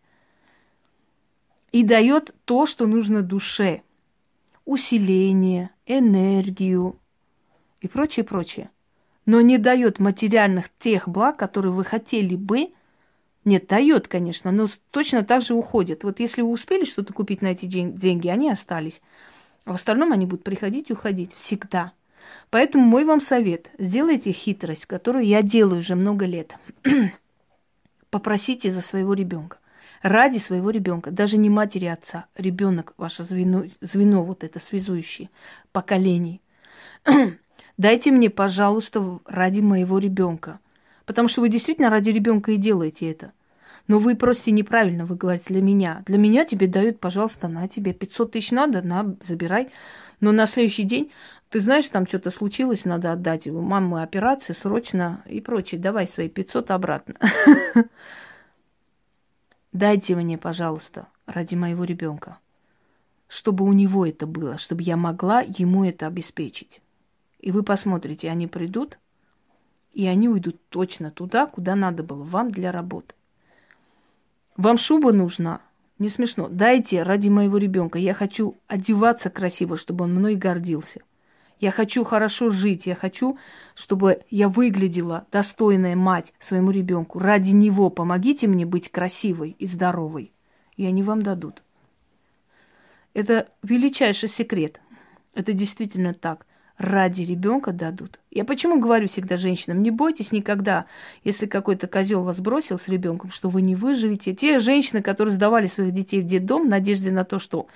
И 1.72 1.84
дает 1.84 2.34
то, 2.46 2.66
что 2.66 2.88
нужно 2.88 3.22
душе. 3.22 3.82
Усиление, 4.66 5.72
энергию 5.86 7.00
и 7.82 7.88
прочее, 7.88 8.24
прочее. 8.24 8.70
Но 9.30 9.42
не 9.42 9.60
дает 9.60 10.00
материальных 10.00 10.72
тех 10.80 11.08
благ, 11.08 11.38
которые 11.38 11.72
вы 11.72 11.84
хотели 11.84 12.36
бы. 12.36 12.74
Нет, 13.46 13.68
дает, 13.68 14.08
конечно, 14.08 14.52
но 14.52 14.68
точно 14.90 15.24
так 15.24 15.44
же 15.44 15.54
уходит. 15.54 16.04
Вот 16.04 16.20
если 16.20 16.42
вы 16.42 16.50
успели 16.50 16.84
что-то 16.84 17.14
купить 17.14 17.44
на 17.44 17.52
эти 17.52 17.68
деньги, 17.68 18.28
они 18.28 18.50
остались. 18.50 19.04
А 19.66 19.74
в 19.74 19.76
остальном 19.76 20.14
они 20.14 20.26
будут 20.26 20.44
приходить 20.44 20.90
и 20.90 20.94
уходить 20.94 21.32
всегда. 21.36 21.92
Поэтому 22.50 22.84
мой 22.84 23.06
вам 23.06 23.22
совет. 23.22 23.70
Сделайте 23.78 24.32
хитрость, 24.32 24.88
которую 24.88 25.28
я 25.28 25.44
делаю 25.44 25.82
уже 25.82 25.94
много 25.94 26.26
лет. 26.26 26.58
Попросите 28.10 28.72
за 28.72 28.82
своего 28.82 29.14
ребенка. 29.14 29.60
Ради 30.02 30.40
своего 30.40 30.72
ребенка, 30.72 31.12
даже 31.12 31.38
не 31.38 31.52
матери 31.52 31.86
отца, 31.86 32.26
ребенок, 32.36 32.96
ваше 32.98 33.22
звено, 33.22 33.66
звено 33.80 34.24
вот 34.24 34.44
это 34.44 34.60
связующее 34.60 35.30
поколений. 35.72 36.42
Дайте 37.80 38.12
мне, 38.12 38.30
пожалуйста, 38.30 39.20
ради 39.26 39.62
моего 39.62 40.00
ребенка. 40.00 40.60
Потому 41.06 41.30
что 41.30 41.40
вы 41.40 41.48
действительно 41.48 41.90
ради 41.90 42.10
ребенка 42.10 42.52
и 42.52 42.58
делаете 42.58 43.10
это. 43.10 43.32
Но 43.88 44.00
вы 44.00 44.18
просите 44.18 44.52
неправильно, 44.52 45.06
вы 45.06 45.16
говорите, 45.16 45.46
для 45.48 45.62
меня. 45.62 46.04
Для 46.06 46.18
меня 46.18 46.44
тебе 46.44 46.68
дают, 46.68 47.00
пожалуйста, 47.00 47.48
на 47.48 47.70
тебе 47.70 47.94
500 47.94 48.34
тысяч 48.34 48.52
надо, 48.52 48.82
на, 48.82 49.16
забирай. 49.26 49.70
Но 50.20 50.34
на 50.34 50.46
следующий 50.46 50.84
день, 50.84 51.14
ты 51.50 51.62
знаешь, 51.62 51.88
там 51.88 52.06
что-то 52.06 52.32
случилось, 52.32 52.84
надо 52.84 53.14
отдать 53.14 53.46
его. 53.46 53.62
Мамы 53.62 54.04
операции, 54.04 54.52
срочно 54.52 55.24
и 55.26 55.40
прочее. 55.40 55.80
Давай 55.80 56.06
свои 56.06 56.28
500 56.28 56.72
обратно. 56.72 57.16
Дайте 59.72 60.18
мне, 60.18 60.38
пожалуйста, 60.38 61.08
ради 61.26 61.56
моего 61.56 61.86
ребенка, 61.86 62.40
чтобы 63.30 63.64
у 63.64 63.72
него 63.72 64.06
это 64.06 64.28
было, 64.28 64.58
чтобы 64.58 64.82
я 64.82 64.98
могла 64.98 65.40
ему 65.40 65.86
это 65.86 66.08
обеспечить. 66.08 66.82
И 67.40 67.52
вы 67.52 67.64
посмотрите, 67.64 68.30
они 68.30 68.48
придут, 68.48 69.00
и 69.94 70.06
они 70.08 70.30
уйдут 70.30 70.58
точно 70.70 71.10
туда, 71.10 71.48
куда 71.48 71.76
надо 71.76 72.04
было, 72.04 72.24
вам 72.24 72.52
для 72.52 72.72
работы. 72.72 73.16
Вам 74.58 74.78
шуба 74.78 75.14
нужна? 75.14 75.62
Не 76.00 76.10
смешно. 76.10 76.48
Дайте 76.50 77.04
ради 77.04 77.30
моего 77.30 77.58
ребенка. 77.58 77.98
Я 77.98 78.14
хочу 78.14 78.58
одеваться 78.68 79.30
красиво, 79.30 79.78
чтобы 79.78 80.06
он 80.06 80.14
мной 80.14 80.36
гордился. 80.36 81.02
Я 81.60 81.72
хочу 81.72 82.04
хорошо 82.06 82.50
жить. 82.50 82.86
Я 82.86 82.96
хочу, 82.96 83.38
чтобы 83.74 84.24
я 84.30 84.48
выглядела 84.48 85.28
достойная 85.32 85.96
мать 85.96 86.34
своему 86.40 86.72
ребенку. 86.72 87.20
Ради 87.20 87.52
него 87.52 87.90
помогите 87.90 88.48
мне 88.48 88.66
быть 88.66 88.92
красивой 88.92 89.56
и 89.60 89.68
здоровой. 89.68 90.34
И 90.76 90.86
они 90.86 91.04
вам 91.04 91.22
дадут. 91.22 91.64
Это 93.14 93.50
величайший 93.64 94.30
секрет. 94.30 94.80
Это 95.34 95.52
действительно 95.52 96.14
так 96.14 96.46
ради 96.80 97.24
ребенка 97.24 97.74
дадут. 97.74 98.20
Я 98.32 98.46
почему 98.46 98.80
говорю 98.80 99.08
всегда 99.08 99.38
женщинам, 99.38 99.84
не 99.84 99.92
бойтесь 99.92 100.32
никогда, 100.32 100.86
если 101.24 101.46
какой-то 101.46 101.88
козел 101.88 102.24
вас 102.24 102.40
бросил 102.40 102.80
с 102.80 102.88
ребенком, 102.88 103.32
что 103.32 103.50
вы 103.50 103.62
не 103.62 103.76
выживете. 103.76 104.34
Те 104.34 104.60
женщины, 104.60 105.02
которые 105.02 105.34
сдавали 105.34 105.68
своих 105.68 105.92
детей 105.92 106.22
в 106.22 106.26
детдом 106.26 106.66
в 106.66 106.70
надежде 106.70 107.12
на 107.12 107.26
то, 107.26 107.38
что 107.38 107.68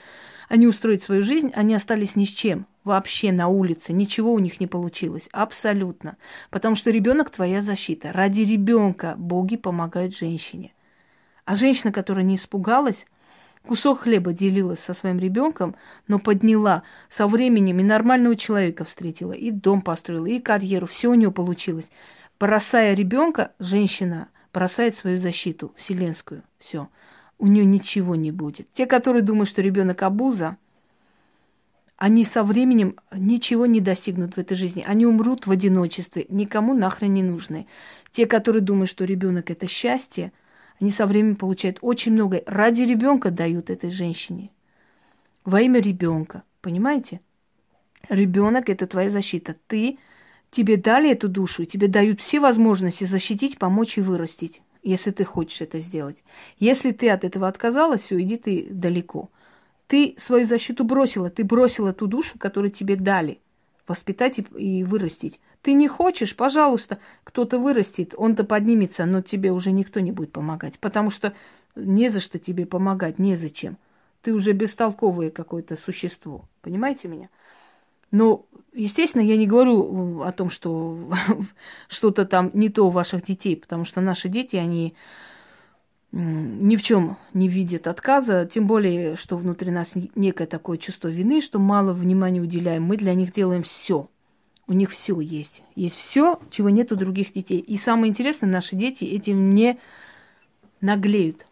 они 0.48 0.68
устроят 0.68 1.04
свою 1.04 1.22
жизнь, 1.22 1.52
они 1.54 1.76
остались 1.76 2.16
ни 2.16 2.24
с 2.24 2.30
чем. 2.30 2.66
Вообще 2.84 3.32
на 3.32 3.48
улице. 3.48 3.94
Ничего 3.94 4.34
у 4.34 4.40
них 4.40 4.60
не 4.60 4.68
получилось. 4.68 5.30
Абсолютно. 5.32 6.18
Потому 6.50 6.76
что 6.76 6.92
ребенок 6.92 7.30
твоя 7.30 7.62
защита. 7.62 8.12
Ради 8.12 8.42
ребенка 8.42 9.16
боги 9.18 9.58
помогают 9.58 10.16
женщине. 10.16 10.74
А 11.46 11.56
женщина, 11.56 11.92
которая 11.92 12.24
не 12.24 12.36
испугалась, 12.36 13.06
кусок 13.66 14.02
хлеба 14.02 14.34
делила 14.34 14.76
со 14.76 14.94
своим 14.94 15.20
ребенком, 15.20 15.76
но 16.08 16.20
подняла 16.20 16.84
со 17.10 17.28
временем 17.28 17.80
и 17.80 17.84
нормального 17.84 18.36
человека 18.36 18.84
встретила, 18.84 19.34
и 19.34 19.52
дом 19.52 19.82
построила, 19.82 20.26
и 20.26 20.40
карьеру, 20.40 20.88
все 20.88 21.10
у 21.10 21.14
нее 21.14 21.32
получилось. 21.32 21.92
Бросая 22.40 22.94
ребенка, 22.94 23.52
женщина 23.60 24.28
бросает 24.54 24.96
свою 24.96 25.18
защиту 25.18 25.74
вселенскую, 25.78 26.44
все. 26.60 26.90
У 27.40 27.48
нее 27.48 27.66
ничего 27.66 28.16
не 28.16 28.32
будет. 28.32 28.72
Те, 28.74 28.86
которые 28.86 29.24
думают, 29.24 29.50
что 29.50 29.62
ребенок 29.62 30.02
абуза, 30.04 30.58
они 31.98 32.26
со 32.26 32.44
временем 32.44 32.98
ничего 33.14 33.66
не 33.66 33.80
достигнут 33.80 34.36
в 34.36 34.38
этой 34.38 34.56
жизни. 34.56 34.84
Они 34.86 35.06
умрут 35.06 35.48
в 35.48 35.52
одиночестве, 35.52 36.26
никому 36.30 36.74
нахрен 36.74 37.14
не 37.14 37.24
нужны. 37.24 37.68
Те, 38.12 38.26
которые 38.26 38.62
думают, 38.62 38.90
что 38.90 39.06
ребенок 39.06 39.50
это 39.50 39.68
счастье, 39.68 40.34
они 40.84 40.92
со 40.92 41.08
временем 41.08 41.38
получают 41.38 41.78
очень 41.80 42.12
много. 42.12 42.44
Ради 42.46 42.82
ребенка 42.82 43.32
дают 43.32 43.70
этой 43.70 43.90
женщине. 43.90 44.50
Во 45.46 45.62
имя 45.62 45.80
ребенка. 45.80 46.44
Понимаете? 46.60 47.22
Ребенок 48.10 48.70
это 48.70 48.86
твоя 48.86 49.10
защита. 49.10 49.56
Ты, 49.68 49.98
тебе 50.52 50.76
дали 50.76 51.10
эту 51.10 51.30
душу, 51.30 51.64
тебе 51.64 51.88
дают 51.88 52.20
все 52.20 52.42
возможности 52.42 53.06
защитить, 53.06 53.58
помочь 53.58 53.98
и 53.98 54.02
вырастить, 54.02 54.62
если 54.84 55.12
ты 55.12 55.24
хочешь 55.24 55.62
это 55.62 55.80
сделать. 55.80 56.22
Если 56.60 56.92
ты 56.92 57.10
от 57.10 57.24
этого 57.24 57.48
отказалась, 57.48 58.02
все, 58.02 58.20
иди 58.20 58.36
ты 58.36 58.68
далеко. 58.70 59.30
Ты 59.88 60.16
свою 60.18 60.46
защиту 60.46 60.84
бросила, 60.84 61.30
ты 61.30 61.46
бросила 61.46 61.94
ту 61.94 62.08
душу, 62.08 62.38
которую 62.38 62.72
тебе 62.72 62.98
дали 62.98 63.40
воспитать 63.88 64.38
и, 64.38 64.42
и 64.58 64.84
вырастить. 64.84 65.40
Ты 65.64 65.72
не 65.74 65.88
хочешь, 65.88 66.36
пожалуйста, 66.36 67.00
кто-то 67.24 67.58
вырастет, 67.58 68.14
он-то 68.18 68.44
поднимется, 68.44 69.06
но 69.06 69.22
тебе 69.22 69.54
уже 69.54 69.72
никто 69.72 70.02
не 70.02 70.12
будет 70.12 70.34
помогать, 70.34 70.78
потому 70.78 71.10
что 71.10 71.34
не 71.76 72.10
за 72.10 72.20
что 72.20 72.38
тебе 72.38 72.66
помогать, 72.66 73.18
незачем. 73.18 73.78
Ты 74.22 74.34
уже 74.34 74.52
бестолковое 74.52 75.32
какое-то 75.32 75.78
существо. 75.78 76.44
Понимаете 76.62 77.08
меня? 77.08 77.30
Но, 78.12 78.46
естественно, 78.74 79.22
я 79.22 79.38
не 79.38 79.48
говорю 79.48 80.22
о 80.24 80.34
том, 80.34 80.50
что 80.50 80.98
что-то 81.88 82.26
там 82.26 82.52
не 82.54 82.68
то 82.68 82.86
у 82.86 82.90
ваших 82.90 83.24
детей, 83.24 83.56
потому 83.56 83.86
что 83.86 84.02
наши 84.02 84.28
дети, 84.28 84.58
они 84.58 84.94
ни 86.12 86.76
в 86.76 86.84
чем 86.84 87.18
не 87.34 87.48
видят 87.48 87.88
отказа, 87.88 88.46
тем 88.46 88.68
более, 88.68 89.16
что 89.16 89.38
внутри 89.38 89.72
нас 89.72 89.94
некое 90.16 90.46
такое 90.46 90.78
чувство 90.78 91.08
вины, 91.08 91.40
что 91.40 91.58
мало 91.58 91.94
внимания 91.94 92.42
уделяем. 92.42 92.84
Мы 92.84 92.98
для 92.98 93.14
них 93.14 93.32
делаем 93.32 93.64
все. 93.64 94.10
У 94.68 94.74
них 94.74 94.92
все 94.92 95.20
есть. 95.20 95.64
Есть 95.76 95.98
все, 95.98 96.40
чего 96.50 96.70
нет 96.70 96.92
у 96.92 96.96
других 96.96 97.34
детей. 97.34 97.60
И 97.60 97.78
самое 97.78 98.10
интересное, 98.10 98.50
наши 98.50 98.76
дети 98.76 99.04
этим 99.04 99.54
не 99.54 99.80
наглеют. 100.80 101.46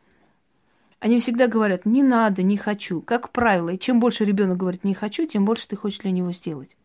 Они 1.00 1.20
всегда 1.20 1.48
говорят, 1.48 1.86
не 1.86 2.04
надо, 2.04 2.44
не 2.44 2.58
хочу. 2.58 3.02
Как 3.02 3.32
правило, 3.32 3.70
и 3.70 3.80
чем 3.80 4.00
больше 4.00 4.24
ребенок 4.24 4.58
говорит 4.58 4.84
не 4.84 4.94
хочу, 4.94 5.26
тем 5.26 5.46
больше 5.46 5.68
ты 5.68 5.76
хочешь 5.76 6.00
для 6.00 6.12
него 6.12 6.32
сделать. 6.32 6.78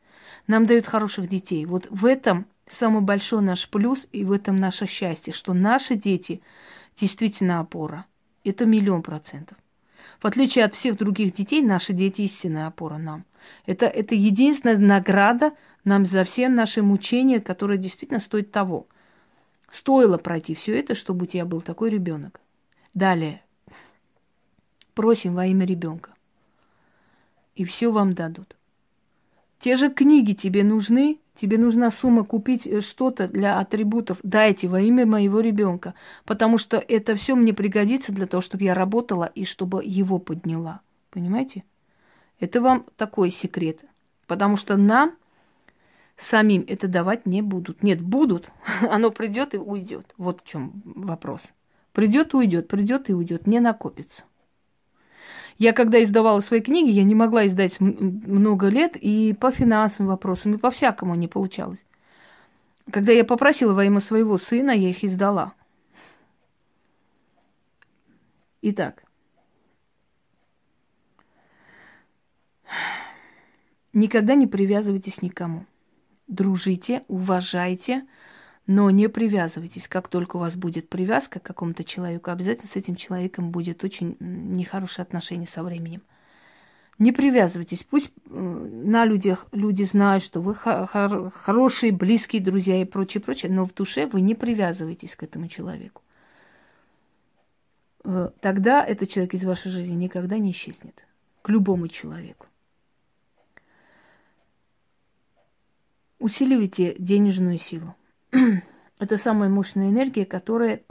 Нам 0.47 0.66
дают 0.66 0.87
хороших 0.87 1.29
детей. 1.29 1.66
Вот 1.66 1.87
в 1.91 2.07
этом 2.07 2.47
самый 2.68 3.03
большой 3.03 3.43
наш 3.43 3.68
плюс 3.68 4.09
и 4.12 4.24
в 4.24 4.33
этом 4.33 4.57
наше 4.57 4.87
счастье, 4.87 5.33
что 5.33 5.53
наши 5.53 5.95
дети 5.95 6.41
действительно 6.97 7.61
опора. 7.61 8.07
Это 8.43 8.64
миллион 8.64 9.03
процентов. 9.03 9.59
В 10.20 10.27
отличие 10.27 10.64
от 10.64 10.74
всех 10.74 10.97
других 10.97 11.33
детей, 11.33 11.62
наши 11.62 11.93
дети 11.93 12.22
истинная 12.22 12.68
опора 12.68 12.97
нам. 12.97 13.24
Это, 13.66 13.87
это 13.87 14.14
единственная 14.14 14.79
награда 14.79 15.53
нам 15.87 16.05
за 16.05 16.24
все 16.24 16.49
наши 16.49 16.82
мучения, 16.82 17.41
которые 17.41 17.78
действительно 17.78 18.18
стоят 18.18 18.51
того. 18.51 18.89
Стоило 19.70 20.18
пройти 20.18 20.55
все 20.55 20.78
это, 20.78 20.97
чтобы 20.97 21.24
у 21.24 21.26
тебя 21.26 21.45
был 21.45 21.62
такой 21.62 21.91
ребенок. 21.91 22.41
Далее. 22.93 23.43
Просим 24.95 25.34
во 25.34 25.47
имя 25.47 25.64
ребенка. 25.64 26.11
И 27.55 27.64
все 27.64 27.93
вам 27.93 28.14
дадут. 28.14 28.57
Те 29.61 29.76
же 29.76 29.89
книги 29.89 30.32
тебе 30.32 30.64
нужны, 30.64 31.20
тебе 31.37 31.57
нужна 31.57 31.91
сумма 31.91 32.24
купить 32.24 32.66
э, 32.66 32.80
что-то 32.80 33.28
для 33.28 33.61
атрибутов, 33.61 34.18
дайте 34.24 34.66
во 34.66 34.80
имя 34.80 35.07
моего 35.07 35.39
ребенка, 35.39 35.95
потому 36.24 36.59
что 36.59 36.78
это 36.78 37.14
все 37.14 37.37
мне 37.37 37.55
пригодится 37.55 38.12
для 38.12 38.26
того, 38.26 38.41
чтобы 38.41 38.64
я 38.64 38.74
работала 38.74 39.24
и 39.24 39.45
чтобы 39.45 39.84
его 39.84 40.18
подняла. 40.18 40.80
Понимаете? 41.11 41.62
Это 42.41 42.61
вам 42.61 42.87
такой 42.97 43.30
секрет. 43.30 43.80
Потому 44.26 44.57
что 44.57 44.76
нам 44.76 45.14
самим 46.17 46.64
это 46.67 46.89
давать 46.89 47.27
не 47.27 47.43
будут. 47.43 47.83
Нет, 47.83 48.01
будут. 48.01 48.51
Оно 48.91 49.11
придет 49.11 49.55
и 49.55 49.59
уйдет. 49.59 50.14
Вот 50.17 50.43
в 50.43 50.47
чем 50.47 50.83
вопрос. 50.85 51.53
Придет 51.93 52.35
и 52.35 52.37
уйдет, 52.37 52.69
придет 52.69 53.09
и 53.09 53.14
уйдет, 53.14 53.47
не 53.47 53.61
накопится. 53.61 54.25
Я 55.59 55.73
когда 55.73 56.03
издавала 56.03 56.41
свои 56.41 56.61
книги, 56.61 56.91
я 56.91 57.05
не 57.05 57.14
могла 57.14 57.47
издать 57.47 57.81
много 57.81 58.69
лет, 58.69 58.97
и 58.97 59.33
по 59.33 59.51
финансовым 59.51 60.09
вопросам, 60.09 60.55
и 60.55 60.59
по 60.59 60.71
всякому 60.71 61.14
не 61.14 61.29
получалось. 61.29 61.85
Когда 62.91 63.12
я 63.12 63.25
попросила 63.25 63.73
во 63.73 63.85
имя 63.85 64.01
своего 64.01 64.37
сына, 64.37 64.71
я 64.71 64.91
их 64.91 65.03
издала. 65.03 65.55
Итак, 68.61 69.03
никогда 73.93 74.35
не 74.35 74.47
привязывайтесь 74.47 75.23
никому. 75.23 75.64
Дружите, 76.27 77.05
уважайте, 77.09 78.07
Но 78.66 78.91
не 78.91 79.09
привязывайтесь. 79.09 79.87
Как 79.87 80.09
только 80.09 80.37
у 80.37 80.41
вас 80.41 80.57
будет 80.57 80.89
привязка 80.89 81.39
к 81.39 81.45
какому-то 81.45 81.85
человеку, 81.85 82.31
обязательно 82.31 82.68
с 82.68 82.77
этим 82.77 82.97
человеком 82.97 83.51
будет 83.51 83.85
очень 83.85 84.16
нехорошее 84.18 85.05
отношение 85.05 85.47
со 85.47 85.62
временем. 85.62 86.03
Не 86.99 87.12
привязывайтесь. 87.12 87.85
Пусть 87.85 88.11
на 88.24 89.05
людях 89.05 89.47
люди 89.53 89.85
знают, 89.85 90.24
что 90.24 90.41
вы 90.41 90.55
хорошие, 90.55 91.93
близкие 91.93 92.43
друзья 92.43 92.81
и 92.81 92.85
прочее, 92.85 93.22
прочее, 93.22 93.53
но 93.53 93.64
в 93.64 93.74
душе 93.74 94.07
вы 94.07 94.20
не 94.20 94.35
привязываетесь 94.35 95.14
к 95.14 95.22
этому 95.22 95.47
человеку. 95.49 96.03
Э, 98.05 98.31
тогда 98.41 98.85
этот 98.85 99.11
человек 99.11 99.35
из 99.35 99.45
вашей 99.45 99.70
жизни 99.70 99.95
никогда 99.95 100.39
не 100.39 100.53
исчезнет. 100.53 101.05
К 101.43 101.51
любому 101.51 101.89
человеку. 101.89 102.47
Усиливайте 106.19 106.95
денежную 106.99 107.59
силу. 107.59 107.95
Это 108.99 109.19
самая 109.19 109.49
мощная 109.49 109.91
энергия, 109.91 110.25
которая, 110.25 110.83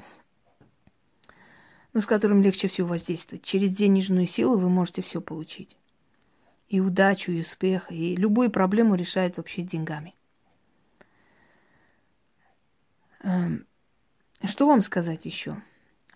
ну, 1.93 2.01
с 2.01 2.05
которым 2.05 2.43
легче 2.43 2.67
всего 2.67 2.89
воздействовать. 2.89 3.43
Через 3.43 3.76
денежную 3.76 4.28
силу 4.28 4.57
вы 4.57 4.69
можете 4.69 5.01
все 5.01 5.21
получить. 5.21 5.78
И 6.69 6.80
удачу, 6.80 7.32
и 7.32 7.41
успех, 7.41 7.91
и 7.91 8.15
любую 8.15 8.51
проблему 8.51 8.95
решает 8.95 9.38
вообще 9.38 9.61
деньгами. 9.63 10.13
Эм, 13.21 13.65
что 14.43 14.67
вам 14.67 14.82
сказать 14.82 15.26
еще? 15.26 15.57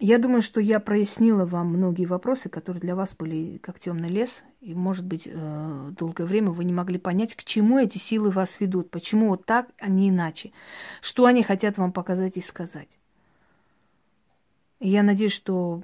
Я 0.01 0.17
думаю, 0.17 0.41
что 0.41 0.61
я 0.61 0.79
прояснила 0.79 1.45
вам 1.45 1.67
многие 1.73 2.05
вопросы, 2.05 2.47
которые 2.47 2.79
для 2.79 2.95
вас 2.95 3.13
были 3.13 3.57
как 3.57 3.81
темный 3.81 4.07
лес, 4.07 4.45
и, 4.61 4.73
может 4.73 5.05
быть, 5.05 5.27
э, 5.29 5.91
долгое 5.91 6.23
время 6.23 6.51
вы 6.51 6.63
не 6.63 6.71
могли 6.71 6.97
понять, 6.97 7.35
к 7.35 7.43
чему 7.43 7.79
эти 7.79 7.97
силы 7.97 8.31
вас 8.31 8.61
ведут, 8.61 8.91
почему 8.91 9.27
вот 9.27 9.45
так, 9.45 9.67
а 9.77 9.89
не 9.89 10.07
иначе, 10.07 10.53
что 11.01 11.25
они 11.25 11.43
хотят 11.43 11.77
вам 11.77 11.91
показать 11.91 12.37
и 12.37 12.41
сказать. 12.41 12.97
Я 14.79 15.03
надеюсь, 15.03 15.33
что 15.33 15.81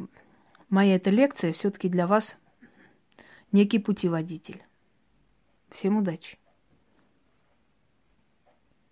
моя 0.69 0.95
эта 0.95 1.09
лекция 1.09 1.51
все-таки 1.51 1.89
для 1.89 2.07
вас 2.07 2.37
некий 3.51 3.79
путеводитель. 3.79 4.63
Всем 5.71 5.97
удачи! 5.97 6.37